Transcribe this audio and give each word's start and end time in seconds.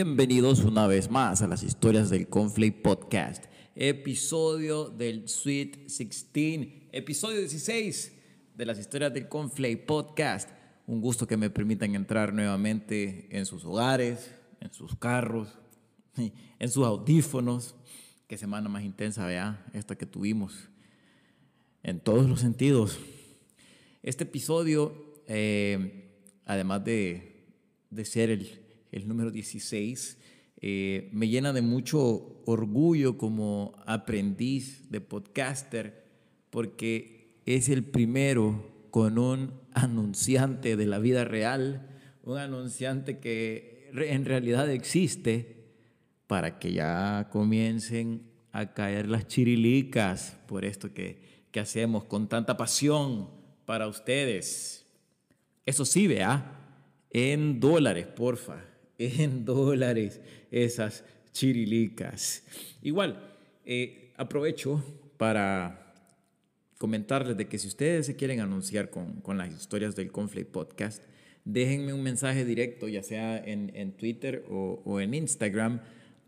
Bienvenidos 0.00 0.60
una 0.60 0.86
vez 0.86 1.10
más 1.10 1.42
a 1.42 1.48
las 1.48 1.64
historias 1.64 2.08
del 2.08 2.28
Conflict 2.28 2.82
Podcast, 2.82 3.46
episodio 3.74 4.90
del 4.90 5.28
Sweet 5.28 5.88
16, 5.88 6.68
episodio 6.92 7.40
16 7.40 8.12
de 8.54 8.64
las 8.64 8.78
historias 8.78 9.12
del 9.12 9.26
Conflict 9.26 9.86
Podcast. 9.86 10.50
Un 10.86 11.00
gusto 11.00 11.26
que 11.26 11.36
me 11.36 11.50
permitan 11.50 11.96
entrar 11.96 12.32
nuevamente 12.32 13.26
en 13.36 13.44
sus 13.44 13.64
hogares, 13.64 14.32
en 14.60 14.72
sus 14.72 14.94
carros, 14.94 15.48
en 16.60 16.70
sus 16.70 16.86
audífonos. 16.86 17.74
Qué 18.28 18.38
semana 18.38 18.68
más 18.68 18.84
intensa, 18.84 19.26
vea, 19.26 19.66
esta 19.72 19.98
que 19.98 20.06
tuvimos, 20.06 20.68
en 21.82 21.98
todos 21.98 22.28
los 22.28 22.38
sentidos. 22.38 23.00
Este 24.04 24.22
episodio, 24.22 24.94
eh, 25.26 26.14
además 26.44 26.84
de, 26.84 27.48
de 27.90 28.04
ser 28.04 28.30
el 28.30 28.67
el 28.92 29.08
número 29.08 29.30
16, 29.30 30.18
eh, 30.60 31.08
me 31.12 31.28
llena 31.28 31.52
de 31.52 31.62
mucho 31.62 32.42
orgullo 32.44 33.16
como 33.16 33.74
aprendiz 33.86 34.90
de 34.90 35.00
podcaster, 35.00 36.04
porque 36.50 37.40
es 37.46 37.68
el 37.68 37.84
primero 37.84 38.88
con 38.90 39.18
un 39.18 39.52
anunciante 39.72 40.76
de 40.76 40.86
la 40.86 40.98
vida 40.98 41.24
real, 41.24 41.88
un 42.24 42.38
anunciante 42.38 43.18
que 43.18 43.90
en 43.94 44.24
realidad 44.24 44.68
existe, 44.70 45.56
para 46.26 46.58
que 46.58 46.72
ya 46.72 47.28
comiencen 47.30 48.22
a 48.52 48.74
caer 48.74 49.08
las 49.08 49.28
chirilicas 49.28 50.36
por 50.46 50.64
esto 50.64 50.92
que, 50.92 51.22
que 51.50 51.60
hacemos 51.60 52.04
con 52.04 52.28
tanta 52.28 52.56
pasión 52.56 53.30
para 53.64 53.86
ustedes. 53.88 54.84
Eso 55.64 55.84
sí, 55.84 56.06
vea, 56.06 56.58
en 57.10 57.60
dólares, 57.60 58.06
porfa 58.08 58.64
en 58.98 59.44
dólares 59.46 60.20
esas 60.50 61.04
chirilicas. 61.32 62.44
Igual, 62.82 63.36
eh, 63.64 64.12
aprovecho 64.16 64.84
para 65.16 65.94
comentarles 66.78 67.36
de 67.36 67.48
que 67.48 67.58
si 67.58 67.68
ustedes 67.68 68.06
se 68.06 68.16
quieren 68.16 68.40
anunciar 68.40 68.90
con, 68.90 69.20
con 69.20 69.38
las 69.38 69.52
historias 69.52 69.96
del 69.96 70.12
Conflict 70.12 70.50
Podcast, 70.50 71.04
déjenme 71.44 71.92
un 71.92 72.02
mensaje 72.02 72.44
directo, 72.44 72.88
ya 72.88 73.02
sea 73.02 73.38
en, 73.38 73.72
en 73.74 73.92
Twitter 73.92 74.44
o, 74.48 74.82
o, 74.84 75.00
en 75.00 75.14
Instagram, 75.14 75.80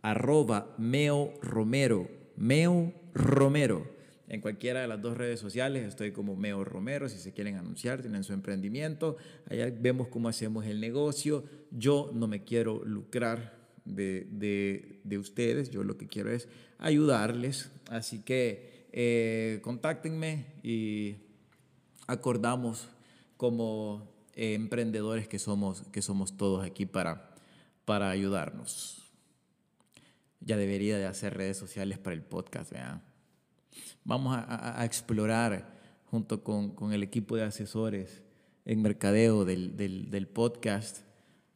arroba 0.02 0.74
Meo 0.78 1.34
Romero, 1.42 2.08
Meo 2.36 2.92
Romero. 3.14 3.99
En 4.30 4.40
cualquiera 4.40 4.80
de 4.80 4.86
las 4.86 5.02
dos 5.02 5.16
redes 5.16 5.40
sociales 5.40 5.84
estoy 5.84 6.12
como 6.12 6.36
Meo 6.36 6.62
Romero, 6.62 7.08
si 7.08 7.18
se 7.18 7.32
quieren 7.32 7.56
anunciar, 7.56 8.00
tienen 8.00 8.22
su 8.22 8.32
emprendimiento, 8.32 9.16
allá 9.50 9.72
vemos 9.76 10.06
cómo 10.06 10.28
hacemos 10.28 10.66
el 10.66 10.80
negocio. 10.80 11.44
Yo 11.72 12.12
no 12.14 12.28
me 12.28 12.44
quiero 12.44 12.84
lucrar 12.84 13.58
de, 13.84 14.28
de, 14.30 15.00
de 15.02 15.18
ustedes, 15.18 15.70
yo 15.70 15.82
lo 15.82 15.98
que 15.98 16.06
quiero 16.06 16.30
es 16.30 16.46
ayudarles. 16.78 17.72
Así 17.88 18.22
que 18.22 18.86
eh, 18.92 19.58
contáctenme 19.62 20.46
y 20.62 21.16
acordamos 22.06 22.88
como 23.36 24.14
eh, 24.36 24.54
emprendedores 24.54 25.26
que 25.26 25.40
somos, 25.40 25.82
que 25.90 26.02
somos 26.02 26.36
todos 26.36 26.64
aquí 26.64 26.86
para, 26.86 27.34
para 27.84 28.10
ayudarnos. 28.10 29.10
Ya 30.38 30.56
debería 30.56 30.98
de 30.98 31.06
hacer 31.06 31.36
redes 31.36 31.56
sociales 31.56 31.98
para 31.98 32.14
el 32.14 32.22
podcast, 32.22 32.70
vean 32.70 33.09
Vamos 34.04 34.36
a, 34.36 34.84
explorar 34.84 35.78
junto 36.06 36.42
con, 36.42 36.70
con, 36.74 36.92
el 36.92 37.02
equipo 37.02 37.36
de 37.36 37.44
asesores 37.44 38.22
en 38.64 38.82
mercadeo 38.82 39.44
del, 39.44 39.76
del, 39.76 40.10
del 40.10 40.26
podcast 40.26 40.98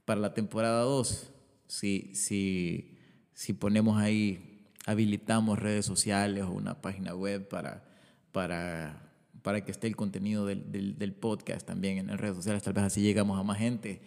para 0.05 0.21
la 0.21 0.35
temporada 0.35 0.83
2. 0.83 1.31
Si, 1.67 2.15
si, 2.15 2.97
si 3.33 3.53
ponemos 3.53 3.99
ahí, 3.99 4.65
habilitamos 4.87 5.59
redes 5.59 5.87
sociales 5.87 6.45
o 6.45 6.51
una 6.51 6.81
página 6.81 7.15
web 7.15 7.49
para, 7.49 7.85
para, 8.33 9.13
para 9.43 9.65
que 9.65 9.71
esté 9.71 9.87
el 9.87 9.97
contenido 9.97 10.47
del, 10.47 10.71
del, 10.71 10.99
del, 10.99 11.13
podcast 11.13 11.67
también 11.67 11.99
en 11.99 12.19
redes 12.19 12.37
sociales, 12.37 12.63
tal 12.63 12.75
vez 12.75 12.85
así 12.85 13.01
llegamos 13.01 13.39
a 13.39 13.43
más 13.43 13.59
gente. 13.59 14.03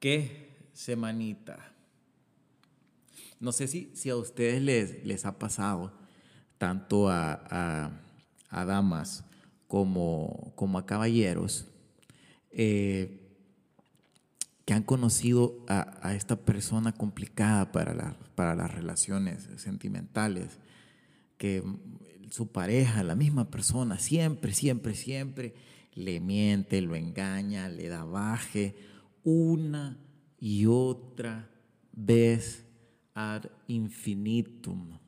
¡Qué 0.00 0.68
semanita! 0.72 1.73
No 3.44 3.52
sé 3.52 3.68
si, 3.68 3.90
si 3.92 4.08
a 4.08 4.16
ustedes 4.16 4.62
les, 4.62 5.04
les 5.04 5.26
ha 5.26 5.38
pasado, 5.38 5.92
tanto 6.56 7.10
a, 7.10 7.92
a, 8.48 8.64
damas 8.64 9.22
como, 9.68 10.54
como 10.56 10.78
a 10.78 10.86
caballeros, 10.86 11.66
eh, 12.52 13.20
que 14.64 14.72
han 14.72 14.82
conocido 14.82 15.62
a, 15.68 16.14
esta 16.14 16.36
persona 16.36 16.92
complicada 16.92 17.70
para, 17.70 17.92
la, 17.92 18.16
para 18.34 18.54
las 18.54 18.72
relaciones 18.72 19.46
sentimentales, 19.56 20.58
que 21.36 21.62
su 22.30 22.50
pareja, 22.50 23.02
la 23.02 23.14
misma 23.14 23.50
persona, 23.50 23.98
siempre, 23.98 24.54
siempre, 24.54 24.94
siempre 24.94 25.54
le 25.92 26.18
miente, 26.18 26.80
lo 26.80 26.96
engaña, 26.96 27.68
le 27.68 27.88
da 27.88 28.04
baje 28.04 28.74
una 29.22 29.98
y 30.40 30.64
otra 30.64 31.50
vez 31.92 32.63
ad 33.14 33.46
infinitum. 33.68 34.98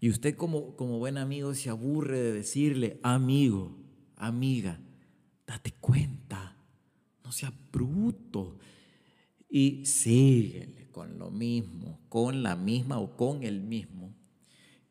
Y 0.00 0.08
usted 0.08 0.34
como, 0.34 0.74
como 0.76 0.98
buen 0.98 1.18
amigo 1.18 1.54
se 1.54 1.68
aburre 1.68 2.18
de 2.18 2.32
decirle, 2.32 2.98
amigo, 3.02 3.76
amiga, 4.16 4.80
date 5.46 5.72
cuenta, 5.80 6.56
no 7.22 7.30
sea 7.32 7.52
bruto. 7.70 8.58
Y 9.48 9.84
síguele 9.84 10.88
con 10.90 11.18
lo 11.18 11.30
mismo, 11.30 12.00
con 12.08 12.42
la 12.42 12.56
misma 12.56 12.98
o 12.98 13.16
con 13.16 13.42
el 13.42 13.60
mismo. 13.60 14.14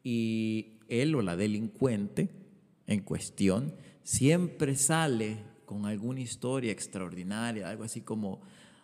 Y 0.03 0.79
él 0.87 1.15
o 1.15 1.21
la 1.21 1.35
delincuente 1.35 2.29
en 2.85 3.01
cuestión 3.01 3.73
siempre 4.03 4.75
sale 4.75 5.37
con 5.65 5.85
alguna 5.85 6.21
historia 6.21 6.71
extraordinaria, 6.71 7.69
algo 7.69 7.83
así 7.83 8.01
como, 8.01 8.41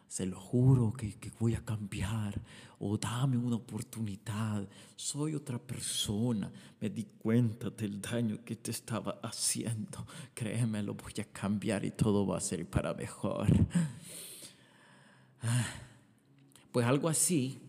se 0.08 0.26
lo 0.26 0.40
juro 0.40 0.94
que, 0.94 1.16
que, 1.16 1.32
voy 1.40 1.56
a 1.56 1.66
cambiar 1.66 2.42
o 2.80 2.98
dame 2.98 3.38
una 3.38 3.56
oportunidad, 3.56 4.68
soy 4.96 5.36
otra 5.36 5.58
persona, 5.58 6.52
me 6.80 6.90
di 6.90 7.06
cuenta 7.18 7.70
del 7.70 8.02
daño 8.02 8.44
que 8.44 8.56
te 8.56 8.72
estaba 8.72 9.20
haciendo, 9.24 10.06
créeme, 10.34 10.84
lo 10.84 10.94
voy 10.94 11.14
a 11.20 11.26
cambiar 11.26 11.86
y 11.86 11.92
todo 11.92 12.26
va 12.26 12.38
a 12.38 12.42
ser 12.42 12.66
para 12.70 12.94
mejor. 12.94 13.48
Pues 16.72 16.86
algo 16.86 17.08
así 17.08 17.62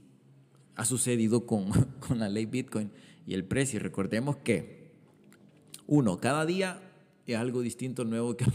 ha 0.74 0.84
sucedido 0.84 1.46
con, 1.46 1.70
con 2.00 2.18
la 2.18 2.28
ley 2.28 2.46
Bitcoin 2.46 2.90
y 3.26 3.34
el 3.34 3.44
precio. 3.44 3.80
Recordemos 3.80 4.36
que, 4.38 4.92
uno, 5.86 6.18
cada 6.18 6.44
día 6.44 6.82
es 7.26 7.36
algo 7.36 7.60
distinto, 7.60 8.04
nuevo 8.04 8.36
que... 8.36 8.46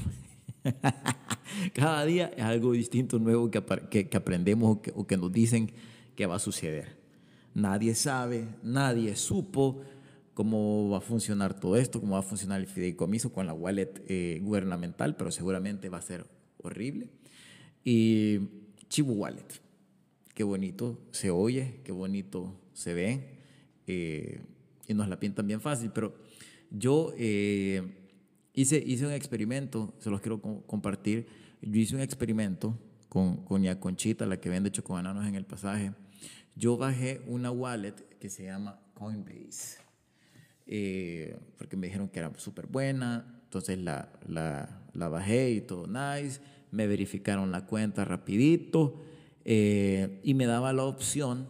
Cada 1.73 2.05
día 2.05 2.31
es 2.35 2.43
algo 2.43 2.71
distinto, 2.71 3.19
nuevo 3.19 3.49
que, 3.49 3.61
que, 4.09 4.17
aprendemos 4.17 4.79
o 4.95 5.07
que, 5.07 5.17
nos 5.17 5.31
dicen 5.31 5.71
que 6.15 6.25
va 6.25 6.35
a 6.35 6.39
suceder. 6.39 6.97
Nadie 7.53 7.95
sabe, 7.95 8.47
nadie 8.63 9.15
supo 9.15 9.81
cómo 10.33 10.89
va 10.89 10.99
a 10.99 11.01
funcionar 11.01 11.59
todo 11.59 11.75
esto, 11.75 11.99
cómo 11.99 12.13
va 12.13 12.19
a 12.19 12.23
funcionar 12.23 12.61
el 12.61 12.67
fideicomiso 12.67 13.33
con 13.33 13.45
la 13.45 13.53
wallet 13.53 14.03
eh, 14.07 14.39
gubernamental, 14.41 15.15
pero 15.15 15.31
seguramente 15.31 15.89
va 15.89 15.97
a 15.97 16.01
ser 16.01 16.25
horrible. 16.57 17.09
Y 17.83 18.39
Chivo 18.87 19.13
Wallet, 19.13 19.61
qué 20.33 20.43
bonito 20.43 20.99
se 21.11 21.31
oye, 21.31 21.81
qué 21.83 21.91
bonito 21.91 22.55
se 22.73 22.93
ve, 22.93 23.39
eh, 23.87 24.41
y 24.87 24.93
nos 24.93 25.07
la 25.09 25.19
pintan 25.19 25.47
bien 25.47 25.61
fácil, 25.61 25.91
pero 25.93 26.15
yo 26.69 27.13
eh, 27.17 27.81
hice, 28.53 28.81
hice 28.85 29.05
un 29.05 29.13
experimento, 29.13 29.93
se 29.99 30.09
los 30.09 30.21
quiero 30.21 30.41
compartir 30.41 31.27
yo 31.61 31.79
hice 31.79 31.95
un 31.95 32.01
experimento 32.01 32.77
con, 33.09 33.43
con 33.45 33.61
ya 33.61 33.79
Conchita, 33.79 34.25
la 34.25 34.39
que 34.39 34.49
vende 34.49 34.71
chocobananos 34.71 35.27
en 35.27 35.35
el 35.35 35.45
pasaje. 35.45 35.91
Yo 36.55 36.77
bajé 36.77 37.21
una 37.27 37.51
wallet 37.51 37.95
que 38.19 38.29
se 38.29 38.43
llama 38.43 38.79
Coinbase, 38.93 39.79
eh, 40.65 41.39
porque 41.57 41.77
me 41.77 41.87
dijeron 41.87 42.09
que 42.09 42.19
era 42.19 42.31
súper 42.37 42.67
buena, 42.67 43.41
entonces 43.43 43.77
la, 43.77 44.11
la, 44.27 44.81
la, 44.93 45.09
bajé 45.09 45.51
y 45.51 45.61
todo 45.61 45.87
nice, 45.87 46.39
me 46.71 46.87
verificaron 46.87 47.51
la 47.51 47.65
cuenta 47.65 48.05
rapidito 48.05 49.01
eh, 49.43 50.19
y 50.23 50.33
me 50.33 50.45
daba 50.45 50.71
la 50.71 50.83
opción 50.83 51.47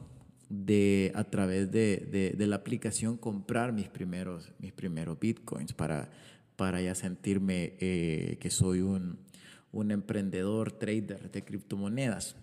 de 0.50 1.12
a 1.16 1.24
través 1.24 1.72
de, 1.72 1.98
de, 2.12 2.32
de, 2.32 2.48
la 2.48 2.58
aplicación 2.58 3.18
comprar 3.18 3.72
mis 3.72 3.88
primeros, 3.88 4.52
mis 4.60 4.74
primeros 4.74 5.20
bitcoins 5.20 5.74
para, 5.74 6.10
para 6.56 6.82
ya 6.82 6.96
sentirme 6.96 7.74
eh, 7.80 8.38
que 8.40 8.50
soy 8.50 8.82
un, 8.82 9.20
un 9.72 9.92
emprendedor 9.92 10.72
trader 10.72 11.32
de 11.32 11.44
criptomonedas. 11.44 12.36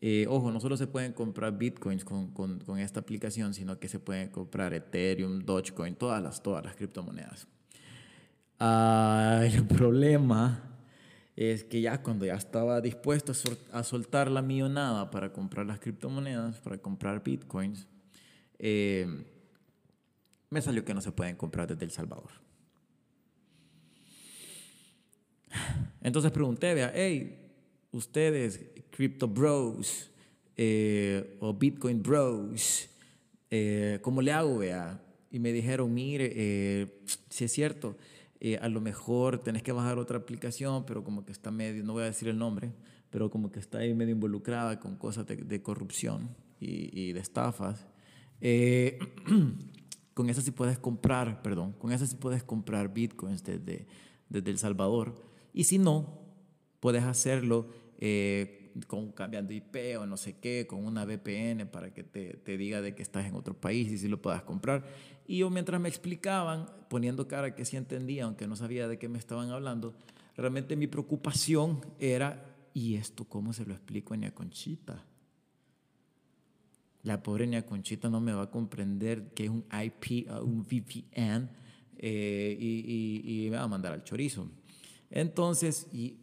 Eh, 0.00 0.26
ojo, 0.28 0.50
no 0.50 0.60
solo 0.60 0.76
se 0.76 0.86
pueden 0.86 1.12
comprar 1.12 1.56
bitcoins 1.56 2.04
con, 2.04 2.32
con, 2.32 2.78
esta 2.78 3.00
aplicación, 3.00 3.54
sino 3.54 3.78
que 3.78 3.88
se 3.88 3.98
pueden 3.98 4.28
comprar 4.28 4.74
Ethereum, 4.74 5.40
Dogecoin, 5.40 5.94
todas 5.94 6.22
las, 6.22 6.42
todas 6.42 6.64
las 6.64 6.76
criptomonedas. 6.76 7.46
Ah, 8.58 9.42
el 9.50 9.66
problema 9.66 10.62
es 11.34 11.64
que 11.64 11.80
ya 11.80 12.02
cuando 12.02 12.26
ya 12.26 12.34
estaba 12.34 12.80
dispuesto 12.80 13.32
a, 13.72 13.82
soltar 13.82 14.30
la 14.30 14.42
millonada 14.42 15.10
para 15.10 15.32
comprar 15.32 15.66
las 15.66 15.78
criptomonedas, 15.78 16.60
para 16.60 16.78
comprar 16.78 17.22
bitcoins, 17.22 17.86
eh, 18.58 19.24
me 20.50 20.62
salió 20.62 20.84
que 20.84 20.94
no 20.94 21.00
se 21.00 21.12
pueden 21.12 21.36
comprar 21.36 21.68
desde 21.68 21.84
El 21.84 21.90
Salvador. 21.90 22.45
Entonces 26.02 26.30
pregunté, 26.30 26.74
vea, 26.74 26.92
hey, 26.94 27.38
ustedes, 27.92 28.60
Crypto 28.90 29.28
Bros 29.28 30.10
eh, 30.56 31.36
o 31.40 31.52
Bitcoin 31.52 32.02
Bros, 32.02 32.88
eh, 33.50 33.98
¿cómo 34.02 34.22
le 34.22 34.32
hago, 34.32 34.58
vea? 34.58 35.02
Y 35.30 35.38
me 35.38 35.52
dijeron, 35.52 35.92
mire, 35.92 36.88
si 37.28 37.44
es 37.44 37.52
cierto, 37.52 37.96
eh, 38.38 38.58
a 38.60 38.68
lo 38.68 38.80
mejor 38.80 39.38
tenés 39.38 39.62
que 39.62 39.72
bajar 39.72 39.98
otra 39.98 40.18
aplicación, 40.18 40.84
pero 40.84 41.02
como 41.02 41.24
que 41.24 41.32
está 41.32 41.50
medio, 41.50 41.82
no 41.84 41.94
voy 41.94 42.02
a 42.02 42.06
decir 42.06 42.28
el 42.28 42.38
nombre, 42.38 42.72
pero 43.10 43.30
como 43.30 43.50
que 43.50 43.58
está 43.58 43.78
ahí 43.78 43.94
medio 43.94 44.12
involucrada 44.12 44.78
con 44.78 44.96
cosas 44.96 45.26
de, 45.26 45.62
corrupción 45.62 46.28
y, 46.60 47.12
de 47.12 47.20
estafas. 47.20 47.86
Eh, 48.40 48.98
con 50.14 50.28
esa 50.28 50.42
sí 50.42 50.50
puedes 50.50 50.78
comprar, 50.78 51.42
perdón, 51.42 51.72
con 51.72 51.92
esa 51.92 52.06
sí 52.06 52.16
puedes 52.16 52.42
comprar 52.42 52.92
bitcoins 52.92 53.42
desde, 53.42 53.86
desde 54.28 54.50
El 54.50 54.58
Salvador. 54.58 55.14
Y 55.56 55.64
si 55.64 55.78
no, 55.78 56.20
puedes 56.80 57.02
hacerlo 57.02 57.66
eh, 57.98 58.74
con 58.86 59.10
cambiando 59.12 59.54
IP 59.54 59.98
o 59.98 60.04
no 60.04 60.18
sé 60.18 60.38
qué, 60.38 60.66
con 60.66 60.84
una 60.84 61.06
VPN 61.06 61.66
para 61.72 61.94
que 61.94 62.04
te, 62.04 62.34
te, 62.34 62.58
diga 62.58 62.82
de 62.82 62.94
que 62.94 63.02
estás 63.02 63.24
en 63.24 63.34
otro 63.34 63.58
país 63.58 63.90
y 63.90 63.96
si 63.96 64.06
lo 64.06 64.20
puedas 64.20 64.42
comprar. 64.42 64.84
Y 65.26 65.38
yo 65.38 65.48
mientras 65.48 65.80
me 65.80 65.88
explicaban, 65.88 66.66
poniendo 66.90 67.26
cara 67.26 67.54
que 67.54 67.64
sí 67.64 67.78
entendía, 67.78 68.24
aunque 68.24 68.46
no 68.46 68.54
sabía 68.54 68.86
de 68.86 68.98
qué 68.98 69.08
me 69.08 69.18
estaban 69.18 69.48
hablando, 69.48 69.94
realmente 70.36 70.76
mi 70.76 70.88
preocupación 70.88 71.80
era, 71.98 72.54
¿y 72.74 72.96
esto 72.96 73.24
cómo 73.24 73.54
se 73.54 73.64
lo 73.64 73.72
explico 73.72 74.12
a 74.12 74.18
Nia 74.18 74.34
Conchita? 74.34 75.06
La 77.02 77.22
pobre 77.22 77.46
Nia 77.46 77.64
Conchita 77.64 78.10
no 78.10 78.20
me 78.20 78.34
va 78.34 78.42
a 78.42 78.50
comprender 78.50 79.32
que 79.32 79.44
es 79.44 79.50
un 79.50 79.64
IP, 79.72 80.30
un 80.42 80.66
VPN, 80.66 81.48
eh, 81.98 82.56
y, 82.60 83.48
me 83.50 83.56
va 83.56 83.62
a 83.62 83.68
mandar 83.68 83.94
al 83.94 84.04
chorizo. 84.04 84.50
Entonces, 85.16 85.86
y 85.94 86.18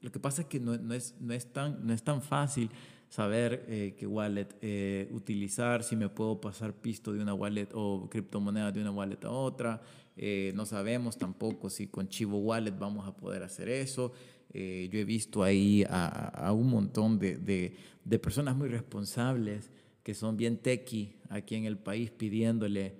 lo 0.00 0.10
que 0.10 0.18
pasa 0.18 0.42
es 0.42 0.48
que 0.48 0.58
no, 0.58 0.74
no, 0.78 0.94
es, 0.94 1.14
no, 1.20 1.34
es, 1.34 1.52
tan, 1.52 1.86
no 1.86 1.92
es 1.92 2.02
tan 2.02 2.22
fácil 2.22 2.70
saber 3.10 3.66
eh, 3.68 3.94
qué 3.98 4.06
wallet 4.06 4.48
eh, 4.62 5.10
utilizar, 5.12 5.82
si 5.82 5.94
me 5.94 6.08
puedo 6.08 6.40
pasar 6.40 6.72
pisto 6.72 7.12
de 7.12 7.20
una 7.20 7.34
wallet 7.34 7.68
o 7.74 8.08
criptomoneda 8.08 8.72
de 8.72 8.80
una 8.80 8.92
wallet 8.92 9.22
a 9.24 9.30
otra. 9.30 9.82
Eh, 10.16 10.52
no 10.54 10.64
sabemos 10.64 11.18
tampoco 11.18 11.68
si 11.68 11.88
con 11.88 12.08
Chivo 12.08 12.38
Wallet 12.38 12.78
vamos 12.78 13.06
a 13.06 13.14
poder 13.14 13.42
hacer 13.42 13.68
eso. 13.68 14.12
yo 14.54 14.98
he 14.98 15.04
visto 15.04 15.42
ahí 15.42 15.84
a, 15.86 16.50
un 16.52 16.70
montón 16.70 17.18
de, 17.18 17.36
de, 17.36 17.76
de, 18.04 18.18
personas 18.18 18.56
muy 18.56 18.68
responsables 18.68 19.70
que 20.02 20.14
son 20.14 20.36
bien 20.38 20.56
tequi 20.56 21.16
aquí 21.28 21.56
en 21.56 21.66
el 21.66 21.76
país 21.76 22.10
pidiéndole 22.10 22.94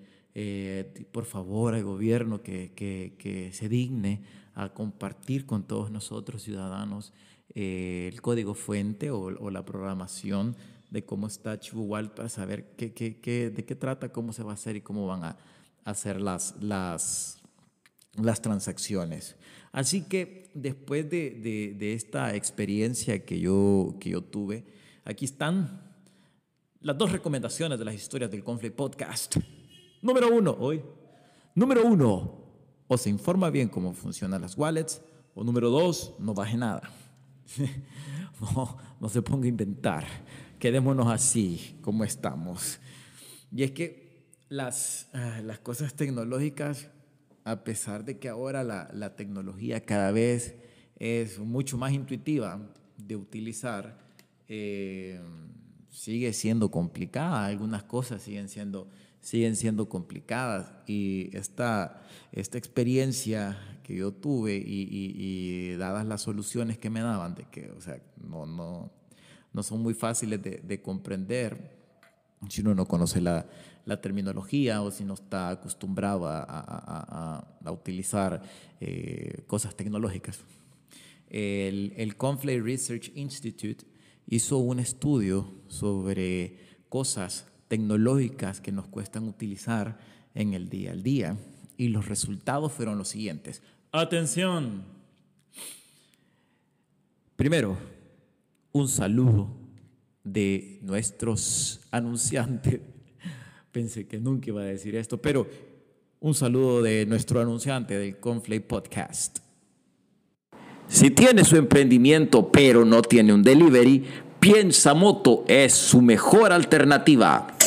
por 1.11 1.25
favor 1.25 1.75
al 1.75 1.83
gobierno 1.83 2.43
que, 2.43 2.73
que, 2.75 3.51
se 3.53 3.69
digne 3.69 4.23
a 4.55 4.73
compartir 4.73 5.47
con 5.47 5.65
todos 5.65 5.91
nosotros 5.91 6.43
ciudadanos 6.43 7.13
eh, 7.55 8.09
el 8.13 8.23
código 8.23 8.55
fuente 8.55 9.11
o, 9.11 9.51
la 9.51 9.65
programación 9.65 10.57
de 10.91 11.05
cómo 11.05 11.27
está 11.27 11.59
Chihuahua 11.59 12.15
para 12.15 12.29
saber 12.29 12.75
qué, 12.77 12.93
qué, 12.93 13.21
qué, 13.21 13.51
de 13.51 13.65
qué 13.65 13.75
trata, 13.75 14.13
cómo 14.13 14.33
se 14.33 14.43
va 14.43 14.53
a 14.53 14.55
hacer 14.55 14.77
y 14.77 14.81
cómo 14.81 15.07
van 15.07 15.25
a 15.25 15.37
hacer 15.85 16.21
las, 16.21 16.55
las, 16.61 17.41
las 18.15 18.41
transacciones. 18.43 19.37
Así 19.73 20.03
que 20.03 20.51
después 20.55 21.09
de, 21.11 21.31
de, 21.31 21.75
de, 21.79 21.95
esta 21.95 22.35
experiencia 22.35 23.25
que 23.25 23.39
yo, 23.41 23.97
que 24.01 24.11
yo 24.11 24.23
tuve, 24.23 24.65
aquí 25.05 25.25
están 25.25 25.91
las 26.81 26.97
dos 26.99 27.13
recomendaciones 27.13 27.79
de 27.79 27.85
las 27.85 27.95
historias 27.95 28.31
del 28.31 28.43
Conflict 28.43 28.75
Podcast. 28.75 29.37
Número 30.03 30.35
uno, 30.35 30.57
hoy. 30.59 30.83
Número 31.55 31.87
uno, 31.87 32.41
o 32.89 32.97
se 32.97 33.11
informa 33.11 33.51
bien 33.51 33.69
cómo 33.69 33.93
funcionan 33.93 34.41
las 34.41 34.57
wallets, 34.57 35.03
o 35.35 35.45
número 35.45 35.71
dos, 35.71 36.15
no 36.19 36.33
baje 36.33 36.57
nada. 36.57 36.83
no, 38.41 38.77
no 39.01 39.09
se 39.09 39.23
ponga 39.23 39.45
a 39.45 39.49
inventar. 39.49 40.05
Quedémonos 40.59 41.07
así 41.09 41.79
como 41.83 42.05
estamos. 42.05 42.79
Y 43.53 43.63
es 43.63 43.73
que 43.73 44.27
las, 44.49 45.09
ah, 45.13 45.41
las 45.45 45.59
cosas 45.59 45.95
tecnológicas, 45.95 46.89
a 47.45 47.65
pesar 47.65 48.05
de 48.05 48.19
que 48.19 48.29
ahora 48.29 48.63
la, 48.65 48.91
la 48.93 49.17
tecnología 49.17 49.85
cada 49.85 50.13
vez 50.13 50.57
es 50.97 51.39
mucho 51.39 51.79
más 51.79 51.93
intuitiva 51.93 52.61
de 52.97 53.17
utilizar, 53.17 53.99
eh, 54.49 55.21
sigue 55.89 56.33
siendo 56.33 56.71
complicada. 56.71 57.47
Algunas 57.47 57.83
cosas 57.85 58.23
siguen 58.23 58.49
siendo, 58.49 58.89
siguen 59.21 59.57
siendo 59.57 59.89
complicadas. 59.89 60.73
Y 60.87 61.35
esta, 61.37 62.03
esta 62.33 62.59
experiencia 62.59 63.59
que 63.83 63.97
yo 63.97 64.13
tuve 64.13 64.57
y, 64.57 65.75
dadas 65.77 66.07
las 66.07 66.23
soluciones 66.23 66.79
que 66.79 66.91
me 66.91 67.01
daban, 67.01 67.35
de 67.35 67.45
que, 67.45 67.71
o 67.71 67.81
sea, 67.81 68.01
no, 68.17 68.47
no, 68.47 68.91
no 69.53 69.63
son 69.63 69.83
muy 69.83 69.95
fáciles 69.95 70.41
de, 70.43 70.83
comprender 70.83 71.79
si 72.49 72.61
uno 72.61 72.75
no 72.75 72.87
conoce 72.87 73.21
la, 73.21 73.47
la, 73.85 74.01
terminología 74.01 74.83
o 74.83 74.91
si 74.91 75.05
no 75.05 75.15
está 75.15 75.51
acostumbrado 75.51 76.27
a, 76.27 76.45
a, 76.47 77.47
a 77.65 77.73
utilizar 77.73 78.43
eh, 78.81 79.45
cosas 79.47 79.75
tecnológicas. 79.75 80.39
El, 81.29 81.93
el 81.97 82.17
Conflict 82.17 82.65
Research 82.65 83.13
Institute 83.15 83.85
hizo 84.27 84.59
un 84.59 84.81
estudio 84.81 85.53
sobre 85.69 86.59
cosas 86.89 87.50
tecnológicas 87.71 88.61
que 88.61 88.73
nos 88.73 88.89
cuestan 88.89 89.29
utilizar 89.29 89.97
en 90.35 90.55
el 90.55 90.69
día 90.69 90.91
al 90.91 91.05
día 91.05 91.37
y 91.77 91.89
los 91.89 92.09
resultados 92.09 92.73
fueron 92.73 92.99
los 92.99 93.09
siguientes. 93.09 93.63
Atención. 93.93 94.83
Primero, 97.37 97.77
un 98.73 98.89
saludo 98.89 99.55
de 100.25 100.81
nuestros 100.83 101.81
anunciantes. 101.93 102.81
Pensé 103.73 104.09
que 104.09 104.19
nunca 104.19 104.49
iba 104.49 104.63
a 104.63 104.65
decir 104.65 104.97
esto, 104.97 105.23
pero 105.23 105.47
un 106.19 106.35
saludo 106.35 106.83
de 106.83 107.07
nuestro 107.07 107.41
anunciante 107.41 107.97
del 107.97 108.19
Conflay 108.19 108.59
Podcast. 108.59 109.39
Si 110.89 111.13
tiene 111.13 111.45
su 111.45 111.55
emprendimiento 111.57 112.51
pero 112.51 112.85
no 112.85 113.01
tiene 113.01 113.33
un 113.33 113.45
delivery, 113.45 114.05
Piensa 114.41 114.95
Moto 114.95 115.45
es 115.47 115.75
su 115.75 116.01
mejor 116.01 116.51
alternativa. 116.51 117.59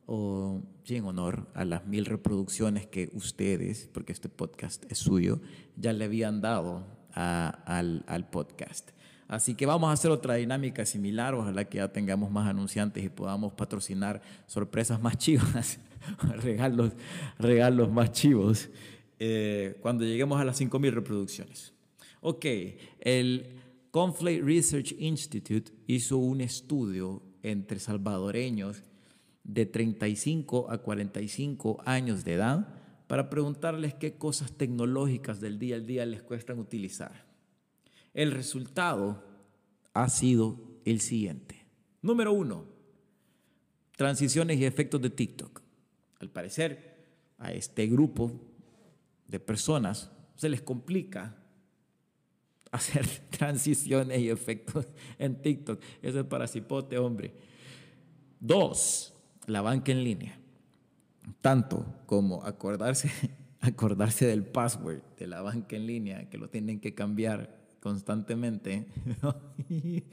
o 0.05 0.61
sí, 0.83 0.97
en 0.97 1.05
honor 1.05 1.47
a 1.53 1.65
las 1.65 1.85
mil 1.85 2.05
reproducciones 2.05 2.85
que 2.85 3.09
ustedes, 3.13 3.89
porque 3.93 4.13
este 4.13 4.29
podcast 4.29 4.89
es 4.91 4.99
suyo, 4.99 5.41
ya 5.75 5.93
le 5.93 6.05
habían 6.05 6.41
dado 6.41 6.85
al, 7.13 8.03
al, 8.07 8.29
podcast. 8.29 8.91
Así 9.27 9.55
que 9.55 9.65
vamos 9.65 9.89
a 9.89 9.93
hacer 9.93 10.11
otra 10.11 10.35
dinámica 10.35 10.85
similar, 10.85 11.33
ojalá 11.33 11.65
que 11.65 11.77
ya 11.77 11.91
tengamos 11.91 12.29
más 12.29 12.47
anunciantes 12.47 13.03
y 13.03 13.09
podamos 13.09 13.53
patrocinar 13.53 14.21
sorpresas 14.45 15.01
más 15.01 15.17
chivas, 15.17 15.79
regalos, 16.41 16.91
regalos 17.39 17.91
más 17.91 18.11
chivos, 18.11 18.69
eh, 19.17 19.77
cuando 19.81 20.03
lleguemos 20.03 20.39
a 20.39 20.45
las 20.45 20.59
mil 20.61 20.91
reproducciones. 20.91 21.73
Ok, 22.21 22.45
el 22.99 23.55
Conflict 23.91 24.43
Research 24.43 24.93
Institute 24.99 25.71
hizo 25.87 26.17
un 26.17 26.41
estudio 26.41 27.23
entre 27.41 27.79
salvadoreños 27.79 28.83
de 29.45 29.65
35 29.65 30.71
a 30.71 30.79
45 30.79 31.81
años 31.85 32.25
de 32.25 32.33
edad 32.33 32.67
para 33.07 33.29
preguntarles 33.29 33.93
qué 33.93 34.17
cosas 34.17 34.51
tecnológicas 34.51 35.39
del 35.39 35.59
día 35.59 35.75
al 35.75 35.85
día 35.85 36.05
les 36.05 36.23
cuestan 36.23 36.59
utilizar. 36.59 37.25
El 38.13 38.31
resultado 38.31 39.23
ha 39.93 40.09
sido 40.09 40.59
el 40.83 40.99
siguiente. 40.99 41.65
Número 42.01 42.33
uno, 42.33 42.65
transiciones 43.95 44.57
y 44.57 44.65
efectos 44.65 45.01
de 45.01 45.09
TikTok. 45.11 45.61
Al 46.19 46.29
parecer, 46.29 46.95
a 47.37 47.51
este 47.51 47.87
grupo 47.87 48.31
de 49.27 49.39
personas 49.39 50.11
se 50.35 50.49
les 50.49 50.61
complica 50.61 51.35
hacer 52.71 53.07
transiciones 53.29 54.19
y 54.19 54.29
efectos 54.29 54.87
en 55.19 55.41
TikTok. 55.41 55.81
Eso 56.01 56.19
es 56.19 56.25
para 56.25 56.47
cipote, 56.47 56.97
hombre. 56.97 57.33
Dos, 58.39 59.14
la 59.47 59.61
banca 59.61 59.91
en 59.91 60.03
línea. 60.03 60.37
Tanto 61.41 61.85
como 62.05 62.43
acordarse, 62.43 63.09
acordarse 63.61 64.27
del 64.27 64.45
password 64.45 65.01
de 65.17 65.27
la 65.27 65.41
banca 65.41 65.75
en 65.75 65.87
línea, 65.87 66.29
que 66.29 66.37
lo 66.37 66.49
tienen 66.49 66.79
que 66.79 66.93
cambiar 66.93 67.55
constantemente, 67.79 68.87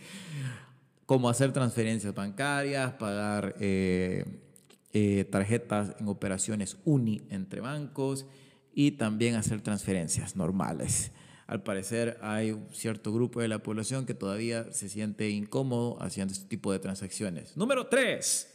como 1.07 1.29
hacer 1.29 1.53
transferencias 1.53 2.15
bancarias, 2.15 2.93
pagar 2.93 3.55
eh, 3.61 4.25
eh, 4.93 5.25
tarjetas 5.31 5.97
en 5.99 6.09
operaciones 6.09 6.77
uni 6.85 7.23
entre 7.31 7.61
bancos 7.61 8.27
y 8.75 8.93
también 8.93 9.37
hacer 9.37 9.63
transferencias 9.63 10.37
normales. 10.37 11.13
Al 11.47 11.63
parecer 11.63 12.19
hay 12.23 12.53
un 12.53 12.67
cierto 12.73 13.13
grupo 13.13 13.41
de 13.41 13.49
la 13.49 13.63
población 13.63 14.07
que 14.07 14.15
todavía 14.15 14.71
se 14.73 14.89
siente 14.89 15.31
incómodo 15.31 15.97
haciendo 16.03 16.33
este 16.33 16.47
tipo 16.47 16.73
de 16.73 16.79
transacciones. 16.79 17.57
Número 17.57 17.87
tres, 17.87 18.52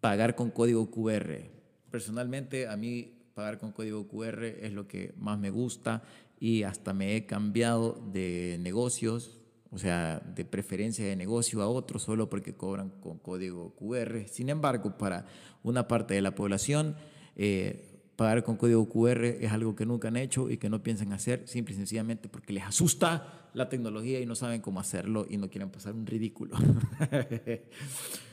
pagar 0.00 0.34
con 0.34 0.50
código 0.50 0.90
QR. 0.90 1.50
Personalmente, 1.90 2.68
a 2.68 2.76
mí 2.76 3.20
pagar 3.34 3.58
con 3.58 3.72
código 3.72 4.06
QR 4.08 4.44
es 4.44 4.72
lo 4.72 4.86
que 4.86 5.14
más 5.16 5.38
me 5.38 5.50
gusta 5.50 6.02
y 6.38 6.62
hasta 6.62 6.92
me 6.92 7.16
he 7.16 7.26
cambiado 7.26 8.02
de 8.12 8.58
negocios, 8.60 9.38
o 9.70 9.78
sea, 9.78 10.20
de 10.20 10.44
preferencia 10.44 11.04
de 11.04 11.16
negocio 11.16 11.62
a 11.62 11.68
otro 11.68 11.98
solo 11.98 12.28
porque 12.28 12.54
cobran 12.54 12.90
con 13.00 13.18
código 13.18 13.74
QR. 13.76 14.26
Sin 14.26 14.48
embargo, 14.48 14.96
para 14.98 15.26
una 15.62 15.86
parte 15.86 16.14
de 16.14 16.22
la 16.22 16.34
población, 16.34 16.96
eh, 17.36 17.90
pagar 18.16 18.42
con 18.42 18.56
código 18.56 18.88
QR 18.88 19.24
es 19.24 19.52
algo 19.52 19.74
que 19.74 19.86
nunca 19.86 20.08
han 20.08 20.16
hecho 20.16 20.50
y 20.50 20.56
que 20.56 20.68
no 20.68 20.82
piensan 20.82 21.12
hacer, 21.12 21.46
simple 21.46 21.74
y 21.74 21.76
sencillamente 21.76 22.28
porque 22.28 22.52
les 22.52 22.64
asusta 22.64 23.48
la 23.54 23.68
tecnología 23.68 24.20
y 24.20 24.26
no 24.26 24.34
saben 24.34 24.60
cómo 24.60 24.80
hacerlo 24.80 25.26
y 25.28 25.36
no 25.36 25.48
quieren 25.50 25.70
pasar 25.70 25.94
un 25.94 26.06
ridículo. 26.06 26.56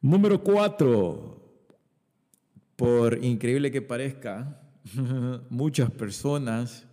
Número 0.00 0.42
cuatro, 0.42 1.36
por 2.76 3.24
increíble 3.24 3.70
que 3.70 3.82
parezca, 3.82 4.60
muchas 5.50 5.90
personas, 5.90 6.86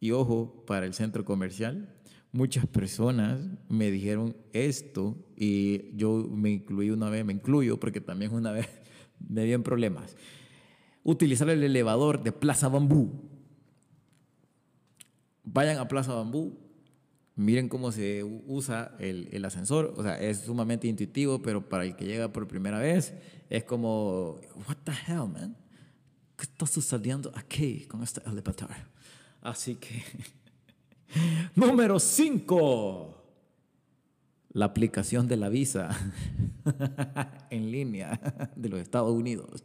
y 0.00 0.10
ojo, 0.10 0.64
para 0.66 0.84
el 0.86 0.92
centro 0.92 1.24
comercial, 1.24 1.94
muchas 2.32 2.66
personas 2.66 3.40
me 3.68 3.90
dijeron 3.90 4.36
esto 4.52 5.16
y 5.36 5.96
yo 5.96 6.28
me 6.30 6.50
incluí 6.50 6.90
una 6.90 7.08
vez, 7.08 7.24
me 7.24 7.32
incluyo 7.32 7.78
porque 7.78 8.00
también 8.00 8.34
una 8.34 8.52
vez 8.52 8.68
me 9.28 9.44
dieron 9.44 9.62
problemas. 9.62 10.16
Utilizar 11.04 11.48
el 11.48 11.62
elevador 11.62 12.22
de 12.22 12.32
Plaza 12.32 12.68
Bambú. 12.68 13.28
Vayan 15.44 15.78
a 15.78 15.88
Plaza 15.88 16.12
Bambú, 16.12 16.58
Miren 17.38 17.68
cómo 17.68 17.92
se 17.92 18.24
usa 18.24 18.96
el, 18.98 19.28
el, 19.30 19.44
ascensor, 19.44 19.94
o 19.96 20.02
sea, 20.02 20.20
es 20.20 20.40
sumamente 20.40 20.88
intuitivo, 20.88 21.40
pero 21.40 21.68
para 21.68 21.84
el 21.84 21.94
que 21.94 22.04
llega 22.04 22.32
por 22.32 22.48
primera 22.48 22.80
vez 22.80 23.14
es 23.48 23.62
como, 23.62 24.40
what 24.66 24.76
the 24.82 24.90
hell, 24.90 25.28
man? 25.32 25.56
¿Qué 26.36 26.42
está 26.42 26.66
sucediendo 26.66 27.30
aquí 27.36 27.86
con 27.86 28.02
este 28.02 28.20
elevador? 28.28 28.70
Así 29.40 29.76
que, 29.76 30.02
número 31.54 32.00
5, 32.00 33.24
la 34.54 34.64
aplicación 34.64 35.28
de 35.28 35.36
la 35.36 35.48
visa 35.48 35.90
en 37.50 37.70
línea 37.70 38.50
de 38.56 38.68
los 38.68 38.80
Estados 38.80 39.12
Unidos. 39.12 39.62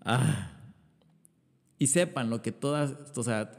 Ah. 0.00 0.59
Y 1.80 1.86
sepan 1.86 2.28
lo 2.28 2.42
que 2.42 2.52
todas, 2.52 2.94
o 3.16 3.22
sea, 3.22 3.50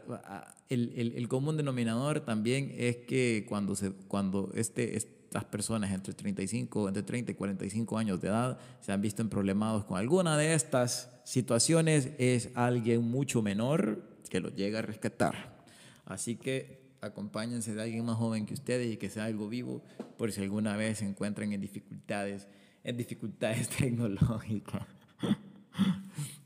el, 0.70 1.28
común 1.28 1.58
denominador 1.58 2.20
también 2.20 2.72
es 2.78 2.98
que 2.98 3.48
cuando, 3.50 3.76
se, 3.76 3.94
cuando 3.94 4.52
este, 4.54 4.96
estas 4.96 5.46
personas 5.46 5.92
entre 5.92 6.14
35, 6.14 6.88
entre 6.88 7.02
30 7.02 7.32
y 7.32 7.34
45 7.34 7.98
años 7.98 8.22
de 8.22 8.28
edad 8.28 8.60
se 8.80 8.92
han 8.92 9.02
visto 9.02 9.28
problemados 9.28 9.86
con 9.86 9.98
alguna 9.98 10.38
de 10.38 10.54
estas 10.54 11.10
situaciones, 11.24 12.12
es 12.20 12.52
alguien 12.54 13.02
mucho 13.02 13.42
menor 13.42 14.04
que 14.30 14.40
los 14.40 14.54
llega 14.54 14.78
a 14.78 14.82
rescatar. 14.84 15.64
Así 16.06 16.36
que 16.36 16.92
acompáñense 17.02 17.74
de 17.74 17.82
alguien 17.82 18.06
más 18.06 18.18
joven 18.18 18.46
que 18.46 18.54
ustedes 18.54 18.94
y 18.94 18.98
que 18.98 19.10
sea 19.10 19.26
algo 19.26 19.50
vivo 19.50 19.82
por 20.20 20.32
si 20.32 20.42
alguna 20.42 20.78
vez 20.78 21.00
se 21.00 21.06
encuentran 21.08 21.54
en 21.54 21.62
dificultades, 21.62 22.48
en 22.84 22.98
dificultades 22.98 23.68
tecnológicas. 23.78 24.86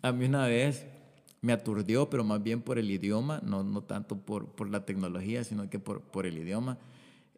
A 0.01 0.13
mí 0.13 0.24
una 0.24 0.48
vez 0.48 0.86
me 1.45 1.53
aturdió, 1.53 2.09
pero 2.09 2.23
más 2.23 2.41
bien 2.41 2.63
por 2.63 2.79
el 2.79 2.89
idioma, 2.89 3.39
no, 3.45 3.63
no 3.63 3.83
tanto 3.83 4.17
por, 4.17 4.47
por 4.47 4.67
la 4.67 4.83
tecnología, 4.83 5.43
sino 5.43 5.69
que 5.69 5.77
por, 5.77 6.01
por 6.01 6.25
el 6.25 6.39
idioma. 6.39 6.79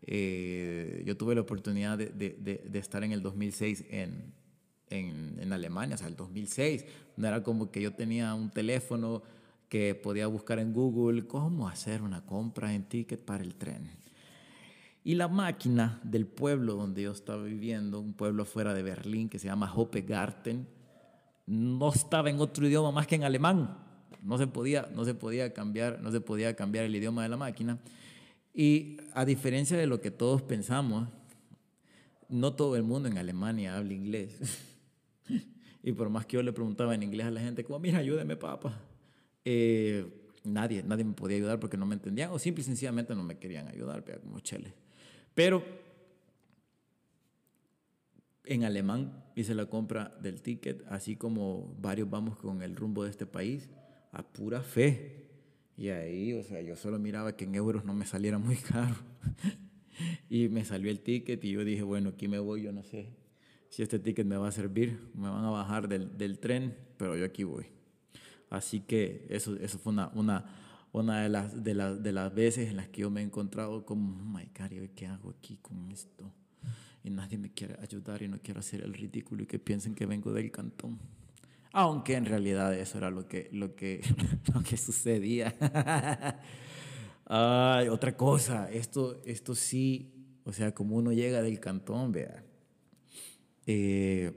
Eh, 0.02 1.04
yo 1.06 1.18
tuve 1.18 1.36
la 1.36 1.42
oportunidad 1.42 1.98
de, 1.98 2.08
de, 2.08 2.64
de, 2.66 2.80
estar 2.80 3.04
en 3.04 3.12
el 3.12 3.22
2006 3.22 3.84
en, 3.90 4.34
en, 4.90 5.38
en, 5.42 5.52
Alemania, 5.52 5.96
o 5.96 5.98
sea, 5.98 6.08
el 6.08 6.16
2006. 6.16 6.86
No 7.18 7.28
era 7.28 7.44
como 7.44 7.70
que 7.70 7.82
yo 7.82 7.94
tenía 7.94 8.34
un 8.34 8.50
teléfono 8.50 9.24
que 9.68 9.94
podía 9.94 10.28
buscar 10.28 10.60
en 10.60 10.72
Google 10.72 11.28
cómo 11.28 11.68
hacer 11.68 12.02
una 12.02 12.26
compra 12.26 12.74
en 12.74 12.84
ticket 12.84 13.20
para 13.20 13.44
el 13.44 13.56
tren. 13.56 13.92
Y 15.04 15.16
la 15.16 15.28
máquina 15.28 16.00
del 16.04 16.28
pueblo 16.28 16.76
donde 16.76 17.02
yo 17.02 17.12
estaba 17.12 17.44
viviendo, 17.44 18.00
un 18.00 18.14
pueblo 18.14 18.46
fuera 18.46 18.74
de 18.74 18.84
Berlín 18.84 19.28
que 19.28 19.38
se 19.38 19.48
llama 19.48 19.70
Hoppegarten, 19.76 20.66
no 21.46 21.92
estaba 21.92 22.30
en 22.30 22.40
otro 22.40 22.66
idioma 22.66 22.92
más 22.92 23.06
que 23.06 23.16
en 23.16 23.26
alemán. 23.26 23.86
No 24.24 24.38
se 24.38 24.48
podía, 24.48 24.90
no 24.94 25.06
se 25.06 25.14
podía 25.14 25.54
cambiar, 25.54 26.02
no 26.02 26.12
se 26.12 26.22
podía 26.22 26.56
cambiar 26.56 26.86
el 26.86 26.96
idioma 26.96 27.24
de 27.24 27.30
la 27.30 27.38
máquina. 27.38 27.80
Y 28.54 28.98
a 29.14 29.26
diferencia 29.26 29.78
de 29.78 29.88
lo 29.88 30.02
que 30.02 30.12
todos 30.12 30.42
pensamos, 30.42 31.08
no 32.30 32.54
todo 32.54 32.76
el 32.76 32.84
mundo 32.84 33.08
en 33.08 33.18
Alemania 33.18 33.78
habla 33.78 33.94
inglés. 33.94 34.40
y 35.84 35.92
por 35.92 36.10
más 36.10 36.26
que 36.26 36.38
yo 36.38 36.44
le 36.44 36.52
preguntaba 36.52 36.96
en 36.96 37.04
inglés 37.04 37.28
a 37.28 37.32
la 37.32 37.42
gente, 37.42 37.64
como, 37.64 37.80
mira, 37.80 38.00
ayúdeme, 38.00 38.36
papá. 38.36 38.80
Eh, 39.46 40.06
nadie, 40.44 40.84
nadie 40.84 41.04
me 41.04 41.14
podía 41.14 41.38
ayudar 41.38 41.60
porque 41.60 41.78
no 41.78 41.86
me 41.86 41.96
entendían 41.96 42.32
o 42.32 42.40
simple 42.40 42.62
y 42.62 42.66
sencillamente 42.66 43.16
no 43.16 43.24
me 43.24 43.38
querían 43.38 43.68
ayudar, 43.68 44.04
como. 44.04 44.42
Pero 45.34 45.64
en 48.44 48.64
alemán 48.64 49.24
hice 49.36 49.54
la 49.54 49.68
compra 49.68 50.18
del 50.22 50.42
ticket, 50.42 50.84
así 50.90 51.16
como 51.16 51.76
varios 51.80 52.10
vamos 52.10 52.38
con 52.38 52.62
el 52.62 52.76
rumbo 52.76 53.04
de 53.04 53.12
este 53.12 53.26
país 53.26 53.70
a 54.12 54.24
pura 54.24 54.62
fe. 54.62 55.26
Y 55.78 55.90
ahí, 55.90 56.34
o 56.34 56.44
sea, 56.44 56.62
yo 56.62 56.76
solo 56.76 56.98
miraba 57.00 57.36
que 57.36 57.46
en 57.46 57.56
euros 57.56 57.86
no 57.86 57.94
me 57.94 58.06
saliera 58.06 58.38
muy 58.38 58.56
caro. 58.56 58.96
y 60.30 60.50
me 60.50 60.66
salió 60.66 60.90
el 60.90 61.02
ticket 61.02 61.44
y 61.44 61.52
yo 61.52 61.64
dije, 61.64 61.84
bueno, 61.84 62.10
aquí 62.10 62.28
me 62.28 62.40
voy, 62.40 62.64
yo 62.64 62.72
no 62.72 62.84
sé 62.84 63.08
si 63.70 63.84
este 63.84 64.00
ticket 64.00 64.26
me 64.26 64.38
va 64.38 64.48
a 64.48 64.52
servir, 64.52 65.00
me 65.14 65.30
van 65.30 65.44
a 65.44 65.50
bajar 65.50 65.88
del, 65.88 66.18
del 66.18 66.40
tren, 66.40 66.76
pero 66.98 67.16
yo 67.18 67.26
aquí 67.26 67.44
voy. 67.44 67.66
Así 68.50 68.80
que 68.80 69.26
eso, 69.30 69.56
eso 69.58 69.78
fue 69.78 69.94
una, 69.94 70.10
una, 70.14 70.46
una 70.94 71.22
de, 71.22 71.30
las, 71.30 71.64
de, 71.64 71.74
las, 71.74 72.02
de 72.02 72.12
las 72.12 72.34
veces 72.34 72.70
en 72.70 72.78
las 72.78 72.88
que 72.88 73.02
yo 73.02 73.10
me 73.10 73.22
he 73.22 73.24
encontrado 73.24 73.86
como, 73.86 74.22
oh 74.22 74.26
my 74.26 74.50
God, 74.58 74.90
¿qué 74.96 75.08
hago 75.08 75.32
aquí 75.32 75.58
con 75.62 75.92
esto? 75.92 76.32
Y 77.04 77.10
nadie 77.10 77.38
me 77.38 77.52
quiere 77.52 77.78
ayudar 77.82 78.22
y 78.22 78.28
no 78.28 78.40
quiero 78.42 78.60
hacer 78.60 78.82
el 78.82 78.94
ridículo 78.94 79.44
y 79.44 79.46
que 79.46 79.60
piensen 79.60 79.96
que 79.96 80.06
vengo 80.06 80.32
del 80.32 80.52
cantón. 80.52 80.98
Aunque 81.80 82.16
en 82.16 82.26
realidad 82.26 82.74
eso 82.74 82.98
era 82.98 83.12
lo 83.12 83.28
que, 83.28 83.50
lo 83.52 83.76
que, 83.76 84.02
lo 84.56 84.64
que 84.64 84.78
sucedía. 84.78 85.56
Ay, 87.26 87.88
otra 87.90 88.18
cosa, 88.18 88.68
esto, 88.72 89.22
esto 89.26 89.54
sí, 89.54 90.12
o 90.44 90.52
sea, 90.54 90.74
como 90.74 90.96
uno 90.96 91.14
llega 91.14 91.44
del 91.44 91.60
cantón, 91.60 92.12
vea. 92.12 92.44
Eh, 93.68 94.32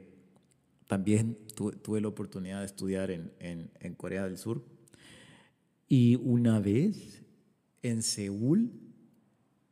también 0.86 1.38
tuve, 1.54 2.02
la 2.02 2.08
oportunidad 2.08 2.60
de 2.60 2.66
estudiar 2.66 3.10
en, 3.10 3.32
en, 3.38 3.70
en, 3.80 3.94
Corea 3.94 4.24
del 4.24 4.36
Sur. 4.36 4.62
Y 5.88 6.16
una 6.16 6.60
vez 6.60 7.22
en 7.80 8.02
Seúl, 8.02 8.70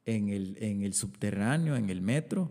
en 0.06 0.30
el, 0.30 0.56
en 0.62 0.84
el 0.84 0.94
subterráneo, 0.94 1.76
en 1.76 1.90
el 1.90 2.00
metro, 2.00 2.50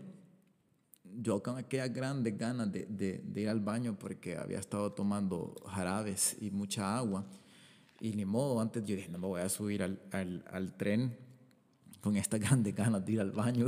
yo 1.20 1.42
con 1.42 1.58
aquellas 1.58 1.92
grandes 1.92 2.38
ganas 2.38 2.70
de, 2.70 2.86
de, 2.86 3.40
ir 3.40 3.48
al 3.48 3.60
baño 3.60 3.96
porque 3.98 4.36
había 4.36 4.58
estado 4.58 4.92
tomando 4.92 5.56
jarabes 5.66 6.36
y 6.40 6.50
mucha 6.50 6.96
agua. 6.96 7.24
Y 8.00 8.12
ni 8.12 8.24
modo, 8.24 8.60
antes 8.60 8.84
yo 8.84 8.94
dije, 8.94 9.08
no 9.08 9.18
me 9.18 9.26
voy 9.26 9.40
a 9.40 9.48
subir 9.48 9.82
al, 9.82 10.72
tren 10.76 11.16
con 12.00 12.16
estas 12.16 12.38
grandes 12.46 12.74
ganas 12.74 13.04
de 13.04 13.12
ir 13.12 13.20
al 13.20 13.32
baño, 13.32 13.66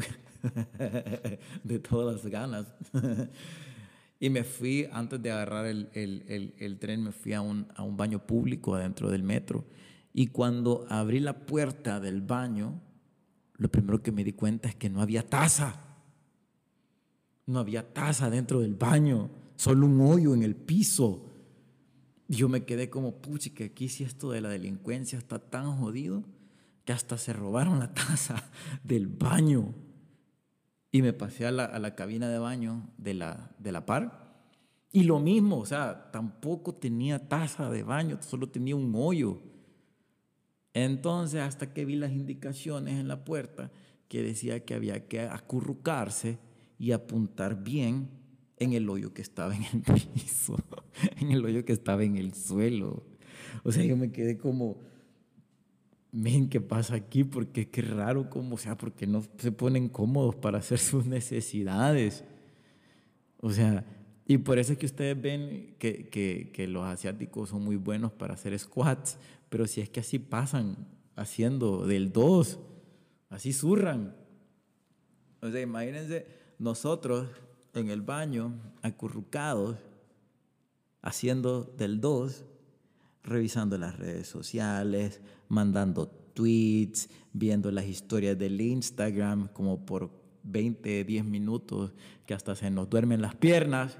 de 1.64 1.78
todas 1.80 2.22
las 2.22 2.30
ganas. 2.30 2.66
y 4.20 4.30
me 4.30 4.44
fui, 4.44 4.88
antes 4.92 5.20
de 5.20 5.32
agarrar 5.32 5.66
el, 5.66 6.78
tren, 6.80 7.02
me 7.02 7.12
fui 7.12 7.32
a 7.32 7.40
un, 7.40 7.66
a 7.74 7.82
un 7.82 7.96
baño 7.96 8.24
público 8.24 8.76
adentro 8.76 9.10
del 9.10 9.24
metro. 9.24 9.64
Y 10.12 10.28
cuando 10.28 10.86
abrí 10.88 11.18
la 11.18 11.46
puerta 11.46 11.98
del 11.98 12.20
baño, 12.20 12.80
lo 13.56 13.68
primero 13.68 14.02
que 14.02 14.12
me 14.12 14.22
di 14.22 14.32
cuenta 14.34 14.68
es 14.68 14.76
que 14.76 14.88
no 14.88 15.02
había 15.02 15.26
taza. 15.26 15.89
No 17.50 17.58
había 17.58 17.92
taza 17.92 18.30
dentro 18.30 18.60
del 18.60 18.76
baño, 18.76 19.28
solo 19.56 19.86
un 19.86 20.00
hoyo 20.00 20.34
en 20.34 20.44
el 20.44 20.54
piso. 20.54 21.26
Yo 22.28 22.48
me 22.48 22.64
quedé 22.64 22.88
como, 22.88 23.20
puchi, 23.20 23.50
que 23.50 23.64
aquí 23.64 23.88
si 23.88 24.04
esto 24.04 24.30
de 24.30 24.40
la 24.40 24.50
delincuencia 24.50 25.18
está 25.18 25.40
tan 25.40 25.76
jodido 25.76 26.22
que 26.84 26.92
hasta 26.92 27.18
se 27.18 27.32
robaron 27.32 27.80
la 27.80 27.92
taza 27.92 28.48
del 28.84 29.08
baño. 29.08 29.74
Y 30.92 31.02
me 31.02 31.12
pasé 31.12 31.44
a 31.44 31.50
la, 31.50 31.64
a 31.64 31.80
la 31.80 31.96
cabina 31.96 32.28
de 32.28 32.38
baño 32.38 32.88
de 32.98 33.14
la, 33.14 33.50
de 33.58 33.72
la 33.72 33.84
par. 33.84 34.44
Y 34.92 35.02
lo 35.02 35.18
mismo, 35.18 35.58
o 35.58 35.66
sea, 35.66 36.12
tampoco 36.12 36.76
tenía 36.76 37.28
taza 37.28 37.68
de 37.68 37.82
baño, 37.82 38.18
solo 38.20 38.48
tenía 38.48 38.76
un 38.76 38.92
hoyo. 38.94 39.42
Entonces, 40.72 41.40
hasta 41.40 41.74
que 41.74 41.84
vi 41.84 41.96
las 41.96 42.12
indicaciones 42.12 42.94
en 42.94 43.08
la 43.08 43.24
puerta 43.24 43.72
que 44.06 44.22
decía 44.22 44.64
que 44.64 44.74
había 44.74 45.08
que 45.08 45.22
acurrucarse 45.22 46.38
y 46.80 46.92
apuntar 46.92 47.62
bien 47.62 48.08
en 48.56 48.72
el 48.72 48.88
hoyo 48.88 49.12
que 49.12 49.20
estaba 49.20 49.54
en 49.54 49.64
el 49.64 49.82
piso, 50.14 50.56
en 51.20 51.30
el 51.30 51.44
hoyo 51.44 51.62
que 51.62 51.74
estaba 51.74 52.02
en 52.04 52.16
el 52.16 52.32
suelo. 52.32 53.04
O 53.64 53.70
sea, 53.70 53.84
yo 53.84 53.98
me 53.98 54.10
quedé 54.10 54.38
como, 54.38 54.80
men, 56.10 56.48
¿qué 56.48 56.62
pasa 56.62 56.94
aquí? 56.94 57.22
Porque 57.22 57.68
qué 57.68 57.82
raro, 57.82 58.30
como, 58.30 58.54
o 58.54 58.58
sea, 58.58 58.78
porque 58.78 59.06
no 59.06 59.22
se 59.36 59.52
ponen 59.52 59.90
cómodos 59.90 60.36
para 60.36 60.58
hacer 60.58 60.78
sus 60.78 61.04
necesidades. 61.04 62.24
O 63.36 63.50
sea, 63.50 63.84
y 64.26 64.38
por 64.38 64.58
eso 64.58 64.72
es 64.72 64.78
que 64.78 64.86
ustedes 64.86 65.20
ven 65.20 65.76
que, 65.78 66.08
que, 66.08 66.50
que 66.50 66.66
los 66.66 66.86
asiáticos 66.86 67.50
son 67.50 67.62
muy 67.62 67.76
buenos 67.76 68.10
para 68.12 68.32
hacer 68.32 68.58
squats, 68.58 69.18
pero 69.50 69.66
si 69.66 69.82
es 69.82 69.90
que 69.90 70.00
así 70.00 70.18
pasan 70.18 70.88
haciendo 71.14 71.86
del 71.86 72.10
2, 72.10 72.58
así 73.28 73.52
zurran. 73.52 74.16
O 75.42 75.50
sea, 75.50 75.60
imagínense 75.60 76.39
nosotros 76.60 77.26
en 77.74 77.90
el 77.90 78.02
baño, 78.02 78.52
acurrucados, 78.82 79.76
haciendo 81.02 81.64
del 81.64 82.00
2, 82.00 82.44
revisando 83.24 83.78
las 83.78 83.98
redes 83.98 84.28
sociales, 84.28 85.20
mandando 85.48 86.06
tweets, 86.08 87.08
viendo 87.32 87.72
las 87.72 87.86
historias 87.86 88.38
del 88.38 88.60
Instagram 88.60 89.48
como 89.48 89.84
por 89.84 90.10
20, 90.42 91.04
10 91.04 91.24
minutos, 91.24 91.92
que 92.26 92.34
hasta 92.34 92.54
se 92.54 92.70
nos 92.70 92.88
duermen 92.88 93.22
las 93.22 93.34
piernas. 93.34 93.98